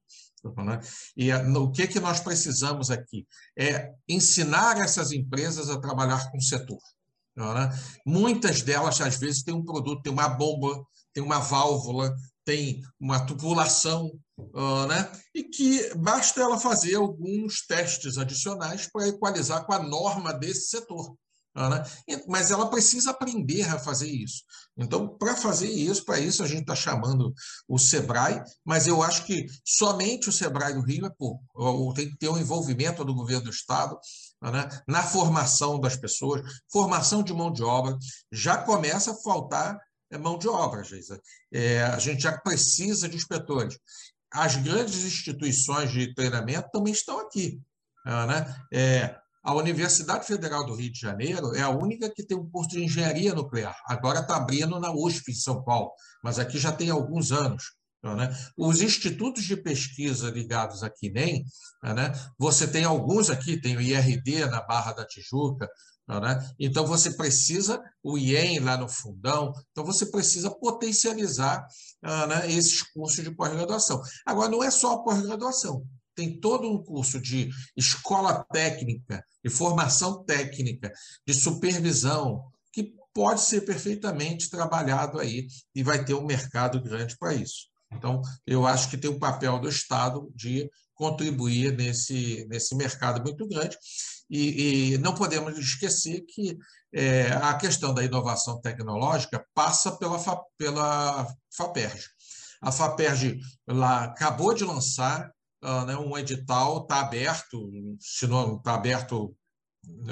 Né? 0.57 0.79
E 1.15 1.31
eh, 1.31 1.47
o 1.57 1.71
que, 1.71 1.87
que 1.87 1.99
nós 2.01 2.19
precisamos 2.19 2.91
aqui? 2.91 3.25
É 3.57 3.93
ensinar 4.09 4.77
essas 4.81 5.13
empresas 5.13 5.69
a 5.69 5.79
trabalhar 5.79 6.29
com 6.29 6.37
o 6.37 6.43
setor. 6.43 6.79
Né? 7.37 7.69
Muitas 8.05 8.61
delas, 8.61 8.99
às 8.99 9.17
vezes, 9.17 9.43
têm 9.43 9.53
um 9.53 9.63
produto, 9.63 10.01
tem 10.01 10.11
uma 10.11 10.27
bomba, 10.27 10.85
tem 11.13 11.23
uma 11.23 11.39
válvula, 11.39 12.13
tem 12.45 12.81
uma 12.99 13.25
tubulação, 13.25 14.11
né? 14.87 15.11
e 15.33 15.43
que 15.43 15.93
basta 15.95 16.41
ela 16.41 16.59
fazer 16.59 16.95
alguns 16.95 17.65
testes 17.65 18.17
adicionais 18.17 18.89
para 18.91 19.07
equalizar 19.07 19.65
com 19.65 19.73
a 19.73 19.79
norma 19.79 20.33
desse 20.33 20.69
setor. 20.69 21.15
Né? 21.55 21.83
Mas 22.27 22.49
ela 22.49 22.69
precisa 22.69 23.11
aprender 23.11 23.63
a 23.69 23.77
fazer 23.77 24.09
isso. 24.09 24.43
Então, 24.75 25.07
para 25.17 25.35
fazer 25.35 25.69
isso, 25.69 26.03
para 26.03 26.19
isso 26.19 26.43
a 26.43 26.47
gente 26.47 26.61
está 26.61 26.75
chamando 26.75 27.33
o 27.67 27.77
SEBRAE, 27.77 28.43
mas 28.65 28.87
eu 28.87 29.03
acho 29.03 29.23
que 29.25 29.45
somente 29.63 30.29
o 30.29 30.31
SEBRAE 30.31 30.73
do 30.73 30.81
Rio 30.81 31.05
é 31.05 31.11
pouco. 31.11 31.93
Tem 31.93 32.09
que 32.09 32.17
ter 32.17 32.29
um 32.29 32.39
envolvimento 32.39 33.05
do 33.05 33.13
governo 33.13 33.43
do 33.43 33.49
Estado 33.51 33.97
né? 34.41 34.67
na 34.87 35.03
formação 35.03 35.79
das 35.79 35.95
pessoas, 35.95 36.41
formação 36.71 37.21
de 37.21 37.33
mão 37.33 37.51
de 37.51 37.63
obra. 37.63 37.97
Já 38.31 38.57
começa 38.57 39.11
a 39.11 39.21
faltar 39.21 39.77
mão 40.17 40.37
de 40.37 40.47
obra, 40.47 40.83
Geisa. 40.83 41.19
É, 41.51 41.83
a 41.83 41.99
gente 41.99 42.23
já 42.23 42.37
precisa 42.37 43.07
de 43.07 43.15
inspetores. 43.15 43.77
As 44.31 44.55
grandes 44.55 45.03
instituições 45.03 45.91
de 45.91 46.13
treinamento 46.13 46.69
também 46.71 46.93
estão 46.93 47.19
aqui. 47.19 47.61
Né? 48.05 48.55
É, 48.73 49.15
a 49.43 49.53
Universidade 49.53 50.25
Federal 50.25 50.65
do 50.65 50.73
Rio 50.73 50.91
de 50.91 50.99
Janeiro 50.99 51.53
é 51.55 51.61
a 51.61 51.69
única 51.69 52.09
que 52.09 52.23
tem 52.23 52.37
um 52.37 52.49
curso 52.49 52.71
de 52.71 52.83
engenharia 52.83 53.35
nuclear. 53.35 53.77
Agora 53.85 54.19
está 54.19 54.37
abrindo 54.37 54.79
na 54.79 54.91
USP, 54.91 55.31
em 55.31 55.35
São 55.35 55.63
Paulo, 55.63 55.91
mas 56.23 56.39
aqui 56.39 56.57
já 56.57 56.71
tem 56.71 56.89
alguns 56.89 57.31
anos. 57.31 57.73
Né? 58.01 58.35
Os 58.57 58.81
institutos 58.81 59.43
de 59.43 59.55
pesquisa 59.55 60.29
ligados 60.29 60.83
aqui 60.83 61.09
nem, 61.09 61.45
né? 61.81 62.11
você 62.37 62.67
tem 62.67 62.83
alguns 62.83 63.29
aqui, 63.29 63.59
tem 63.59 63.77
o 63.77 63.81
IRD 63.81 64.45
na 64.45 64.61
Barra 64.61 64.91
da 64.91 65.05
Tijuca, 65.05 65.69
né? 66.07 66.49
então 66.59 66.85
você 66.85 67.11
precisa, 67.15 67.81
o 68.03 68.17
IEM 68.17 68.59
lá 68.59 68.77
no 68.77 68.89
Fundão, 68.89 69.53
então 69.71 69.85
você 69.85 70.05
precisa 70.05 70.51
potencializar 70.51 71.65
né, 72.01 72.51
esses 72.51 72.81
cursos 72.81 73.23
de 73.23 73.31
pós-graduação. 73.31 74.01
Agora, 74.25 74.49
não 74.49 74.63
é 74.63 74.69
só 74.69 74.93
a 74.93 75.03
pós-graduação, 75.03 75.85
tem 76.15 76.39
todo 76.39 76.69
um 76.69 76.83
curso 76.83 77.19
de 77.19 77.49
escola 77.75 78.43
técnica, 78.51 79.25
de 79.43 79.49
formação 79.49 80.23
técnica, 80.23 80.91
de 81.25 81.33
supervisão, 81.33 82.43
que 82.71 82.93
pode 83.13 83.41
ser 83.41 83.61
perfeitamente 83.61 84.49
trabalhado 84.49 85.19
aí 85.19 85.47
e 85.73 85.83
vai 85.83 86.03
ter 86.03 86.13
um 86.13 86.25
mercado 86.25 86.81
grande 86.81 87.17
para 87.17 87.33
isso. 87.33 87.72
Então, 87.95 88.21
eu 88.45 88.65
acho 88.65 88.89
que 88.89 88.97
tem 88.97 89.09
um 89.09 89.19
papel 89.19 89.59
do 89.59 89.69
Estado 89.69 90.31
de 90.35 90.69
contribuir 90.93 91.75
nesse, 91.75 92.45
nesse 92.49 92.75
mercado 92.75 93.21
muito 93.21 93.47
grande. 93.47 93.77
E, 94.29 94.93
e 94.93 94.97
não 94.99 95.13
podemos 95.13 95.57
esquecer 95.57 96.21
que 96.21 96.57
é, 96.93 97.31
a 97.33 97.53
questão 97.55 97.93
da 97.93 98.03
inovação 98.03 98.59
tecnológica 98.61 99.45
passa 99.53 99.91
pela, 99.97 100.19
pela 100.57 101.27
FAPERJ. 101.55 102.05
A 102.61 102.71
FAPERJ 102.71 103.39
acabou 103.67 104.53
de 104.53 104.63
lançar 104.63 105.29
uh, 105.63 105.85
né, 105.85 105.97
um 105.97 106.17
edital, 106.17 106.83
está 106.83 107.01
aberto, 107.01 107.69
se 107.99 108.25
não 108.25 108.57
está 108.57 108.75
aberto, 108.75 109.35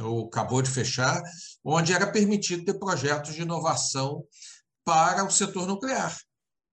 ou 0.04 0.28
acabou 0.28 0.62
de 0.62 0.70
fechar, 0.70 1.22
onde 1.64 1.94
era 1.94 2.12
permitido 2.12 2.66
ter 2.66 2.78
projetos 2.78 3.34
de 3.34 3.44
inovação 3.44 4.24
para 4.84 5.24
o 5.24 5.32
setor 5.32 5.66
nuclear. 5.66 6.16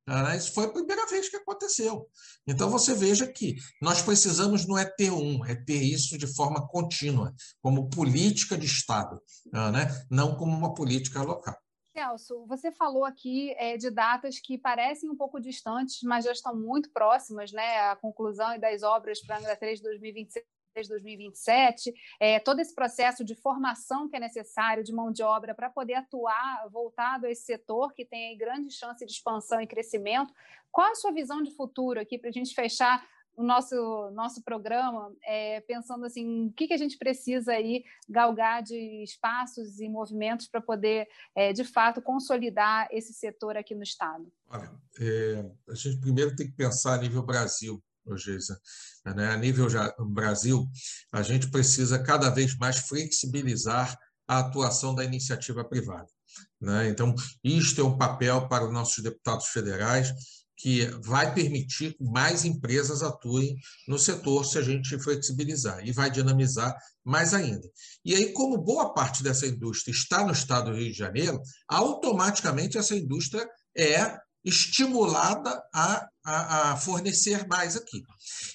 Né? 0.09 0.37
Isso 0.37 0.53
foi 0.53 0.65
a 0.65 0.71
primeira 0.71 1.07
vez 1.07 1.29
que 1.29 1.37
aconteceu. 1.37 2.09
Então, 2.47 2.71
você 2.71 2.95
veja 2.95 3.27
que 3.27 3.57
nós 3.81 4.01
precisamos 4.01 4.67
não 4.67 4.79
é 4.79 4.85
ter 4.85 5.11
um, 5.11 5.45
é 5.45 5.55
ter 5.55 5.83
isso 5.83 6.17
de 6.17 6.27
forma 6.27 6.67
contínua, 6.67 7.35
como 7.61 7.91
política 7.91 8.57
de 8.57 8.67
Estado, 8.67 9.21
né? 9.53 9.87
não 10.11 10.35
como 10.35 10.57
uma 10.57 10.73
política 10.73 11.23
local. 11.23 11.57
Celso, 11.93 12.47
você 12.47 12.71
falou 12.71 13.05
aqui 13.05 13.53
é, 13.59 13.77
de 13.77 13.91
datas 13.91 14.39
que 14.39 14.57
parecem 14.57 15.11
um 15.11 15.17
pouco 15.17 15.41
distantes, 15.41 16.01
mas 16.03 16.25
já 16.25 16.33
estão 16.33 16.55
muito 16.57 16.91
próximas, 16.93 17.51
né? 17.51 17.81
A 17.91 17.97
conclusão 17.97 18.57
das 18.59 18.85
obras 18.85 19.21
para 19.21 19.39
Angra 19.39 19.57
3 19.57 19.79
de 19.79 19.85
2026 19.85 20.45
2027, 20.87 21.95
é, 22.21 22.39
todo 22.39 22.61
esse 22.61 22.75
processo 22.75 23.25
de 23.25 23.35
formação 23.35 24.07
que 24.09 24.17
é 24.17 24.21
necessário 24.21 24.85
de 24.85 24.93
mão 24.93 25.11
de 25.11 25.23
obra 25.23 25.55
para 25.55 25.71
poder 25.71 25.95
atuar 25.95 26.69
voltado 26.71 27.27
a 27.27 27.31
esse 27.31 27.45
setor 27.45 27.95
que 27.95 28.05
tem 28.05 28.37
grande 28.37 28.71
chance 28.71 29.05
de 29.05 29.11
expansão 29.11 29.61
e 29.63 29.67
crescimento. 29.67 30.33
Qual 30.71 30.93
a 30.93 30.95
sua 30.95 31.11
visão 31.11 31.43
de 31.43 31.51
futuro 31.57 31.99
aqui 31.99 32.19
para 32.19 32.29
a 32.29 32.33
gente 32.33 32.55
fechar 32.55 33.03
o 33.39 33.43
nosso, 33.45 34.11
nosso 34.11 34.43
programa 34.43 35.15
é, 35.25 35.61
pensando 35.61 36.05
assim, 36.05 36.49
o 36.49 36.53
que, 36.53 36.67
que 36.67 36.75
a 36.75 36.77
gente 36.77 36.99
precisa 36.99 37.53
aí 37.53 37.85
galgar 38.09 38.65
de 38.65 39.05
espaços 39.05 39.79
e 39.79 39.89
movimentos 39.89 40.49
para 40.49 40.61
poder, 40.61 41.07
é, 41.37 41.53
de 41.53 41.63
fato, 41.63 42.03
consolidar 42.03 42.89
esse 42.91 43.15
setor 43.15 43.57
aqui 43.57 43.77
no 43.77 43.85
Estado? 43.85 44.27
Olha, 44.49 44.69
é, 45.01 45.51
a 45.69 45.75
gente 45.77 46.01
primeiro 46.01 46.35
tem 46.35 46.49
que 46.49 46.57
pensar 46.57 46.95
a 46.95 46.99
nível 46.99 47.23
Brasil, 47.23 47.81
Geisa. 48.17 48.59
Né? 49.05 49.29
A 49.29 49.37
nível 49.37 49.69
já, 49.69 49.95
Brasil, 49.99 50.67
a 51.13 51.23
gente 51.23 51.51
precisa 51.51 51.99
cada 51.99 52.31
vez 52.31 52.57
mais 52.57 52.79
flexibilizar 52.79 53.97
a 54.27 54.41
atuação 54.41 54.95
da 54.95 55.05
iniciativa 55.05 55.65
privada. 55.65 56.09
Né? 56.61 56.89
Então, 56.89 57.15
isto 57.43 57.81
é 57.81 57.85
um 57.85 57.97
papel 57.97 58.49
para 58.49 58.67
os 58.67 58.73
nossos 58.73 59.03
deputados 59.03 59.47
federais 59.47 60.13
que 60.59 60.87
vai 61.05 61.33
permitir 61.33 61.95
que 61.95 62.05
mais 62.05 62.45
empresas 62.45 63.01
atuem 63.03 63.57
no 63.87 63.97
setor 63.97 64.45
se 64.45 64.59
a 64.59 64.63
gente 64.63 64.99
flexibilizar 64.99 65.87
e 65.87 65.93
vai 65.93 66.11
dinamizar 66.11 66.77
mais 67.05 67.33
ainda. 67.33 67.67
E 68.05 68.15
aí, 68.15 68.33
como 68.33 68.59
boa 68.59 68.93
parte 68.93 69.23
dessa 69.23 69.47
indústria 69.47 69.93
está 69.93 70.27
no 70.27 70.33
estado 70.33 70.73
do 70.73 70.77
Rio 70.77 70.91
de 70.91 70.99
Janeiro, 70.99 71.41
automaticamente 71.69 72.77
essa 72.77 72.97
indústria 72.97 73.49
é 73.77 74.19
estimulada 74.45 75.63
a, 75.73 76.09
a, 76.29 76.73
a 76.73 76.77
fornecer 76.77 77.47
mais 77.49 77.77
aqui. 77.77 78.03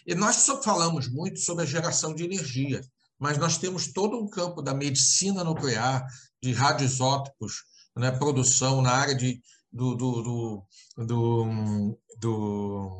E 0.06 0.14
nós 0.14 0.38
só 0.38 0.62
falamos 0.62 1.08
muito 1.08 1.40
sobre 1.40 1.64
a 1.64 1.68
geração 1.68 2.14
de 2.14 2.24
energia, 2.24 2.82
mas 3.20 3.38
nós 3.38 3.58
temos 3.58 3.92
todo 3.92 4.18
um 4.18 4.30
campo 4.30 4.62
da 4.62 4.74
medicina 4.74 5.44
nuclear, 5.44 6.06
de 6.42 6.52
radioisótopos, 6.52 7.64
né, 7.96 8.12
produção 8.12 8.82
na 8.82 8.92
área 8.92 9.16
de 9.16 9.42
do, 9.72 9.96
do, 9.96 10.22
do, 10.22 10.64
do, 10.98 11.98
do 12.20 13.00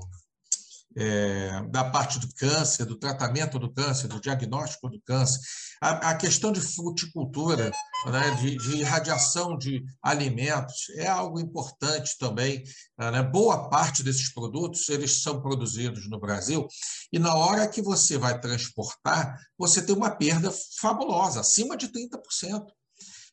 é, 0.96 1.62
da 1.70 1.84
parte 1.84 2.20
do 2.20 2.28
câncer, 2.36 2.86
do 2.86 2.98
tratamento 2.98 3.58
do 3.58 3.72
câncer, 3.72 4.08
do 4.08 4.22
diagnóstico 4.22 4.90
do 4.90 5.02
câncer, 5.02 5.40
a, 5.82 6.12
a 6.12 6.16
questão 6.16 6.52
de 6.52 6.62
fruticultura, 6.62 7.72
né, 8.06 8.32
de, 8.40 8.58
de 8.58 8.78
irradiação 8.78 9.58
de 9.58 9.84
alimentos, 10.02 10.90
é 10.96 11.08
algo 11.08 11.40
importante 11.40 12.18
também. 12.18 12.64
Né? 12.98 13.22
Boa 13.24 13.70
parte 13.70 14.04
desses 14.04 14.34
produtos 14.34 14.88
eles 14.90 15.22
são 15.22 15.42
produzidos 15.42 16.10
no 16.10 16.20
Brasil 16.20 16.68
e 17.12 17.20
na 17.20 17.36
hora 17.36 17.68
que 17.68 17.82
você 17.82 18.18
vai 18.18 18.40
transportar, 18.40 19.38
você 19.58 19.82
tem 19.82 19.96
uma 19.96 20.12
perda 20.12 20.54
fabulosa, 20.80 21.42
acima 21.42 21.76
de 21.76 21.88
30%. 21.90 22.66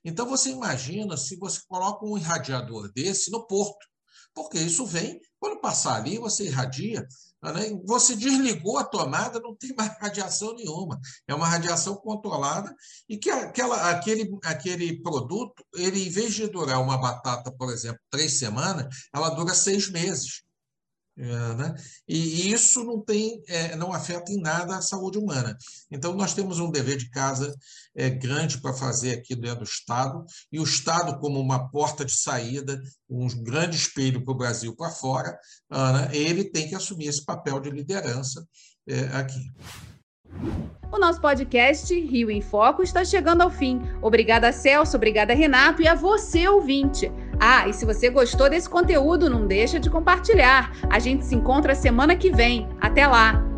Então, 0.04 0.26
você 0.26 0.50
imagina 0.50 1.16
se 1.16 1.36
você 1.36 1.60
coloca 1.68 2.06
um 2.06 2.16
irradiador 2.16 2.90
desse 2.92 3.30
no 3.30 3.46
porto, 3.46 3.86
porque 4.34 4.58
isso 4.58 4.86
vem, 4.86 5.20
quando 5.38 5.60
passar 5.60 5.96
ali, 5.96 6.18
você 6.18 6.44
irradia? 6.44 7.06
Você 7.84 8.14
desligou 8.14 8.78
a 8.78 8.84
tomada, 8.84 9.40
não 9.40 9.54
tem 9.54 9.74
mais 9.74 9.96
radiação 9.98 10.54
nenhuma. 10.54 11.00
É 11.26 11.34
uma 11.34 11.48
radiação 11.48 11.96
controlada 11.96 12.74
e 13.08 13.16
que 13.16 13.30
aquela, 13.30 13.90
aquele, 13.90 14.30
aquele 14.44 15.02
produto, 15.02 15.64
ele, 15.74 16.06
em 16.06 16.10
vez 16.10 16.34
de 16.34 16.46
durar 16.46 16.80
uma 16.82 16.98
batata, 16.98 17.50
por 17.52 17.72
exemplo, 17.72 18.00
três 18.10 18.38
semanas, 18.38 18.86
ela 19.14 19.30
dura 19.30 19.54
seis 19.54 19.90
meses. 19.90 20.42
É, 21.18 21.54
né? 21.54 21.74
E 22.08 22.50
isso 22.50 22.82
não 22.84 23.00
tem, 23.00 23.42
é, 23.46 23.76
não 23.76 23.92
afeta 23.92 24.32
em 24.32 24.40
nada 24.40 24.76
a 24.76 24.82
saúde 24.82 25.18
humana. 25.18 25.56
Então 25.90 26.14
nós 26.14 26.32
temos 26.32 26.58
um 26.58 26.70
dever 26.70 26.96
de 26.96 27.10
casa 27.10 27.54
é, 27.94 28.08
grande 28.08 28.58
para 28.58 28.72
fazer 28.72 29.12
aqui 29.12 29.34
dentro 29.34 29.58
do 29.58 29.64
Estado 29.64 30.24
e 30.50 30.58
o 30.58 30.64
Estado 30.64 31.18
como 31.18 31.38
uma 31.38 31.68
porta 31.70 32.04
de 32.04 32.16
saída, 32.16 32.80
um 33.08 33.28
grande 33.42 33.76
espelho 33.76 34.24
para 34.24 34.32
o 34.32 34.36
Brasil 34.36 34.74
para 34.74 34.90
fora, 34.90 35.38
né? 35.70 36.08
ele 36.12 36.44
tem 36.44 36.68
que 36.68 36.74
assumir 36.74 37.08
esse 37.08 37.24
papel 37.24 37.60
de 37.60 37.70
liderança 37.70 38.46
é, 38.88 39.00
aqui. 39.16 39.40
O 40.92 40.98
nosso 40.98 41.20
podcast 41.20 41.92
Rio 41.94 42.30
em 42.30 42.40
Foco 42.40 42.82
está 42.82 43.04
chegando 43.04 43.42
ao 43.42 43.50
fim. 43.50 43.80
Obrigada, 44.00 44.52
Celso, 44.52 44.96
obrigada, 44.96 45.34
Renato, 45.34 45.82
e 45.82 45.88
a 45.88 45.94
você, 45.94 46.48
ouvinte. 46.48 47.10
Ah, 47.40 47.66
e 47.66 47.72
se 47.72 47.86
você 47.86 48.10
gostou 48.10 48.50
desse 48.50 48.68
conteúdo, 48.68 49.30
não 49.30 49.46
deixa 49.46 49.80
de 49.80 49.88
compartilhar. 49.88 50.72
A 50.90 50.98
gente 50.98 51.24
se 51.24 51.34
encontra 51.34 51.74
semana 51.74 52.14
que 52.14 52.30
vem. 52.30 52.68
Até 52.78 53.06
lá! 53.06 53.49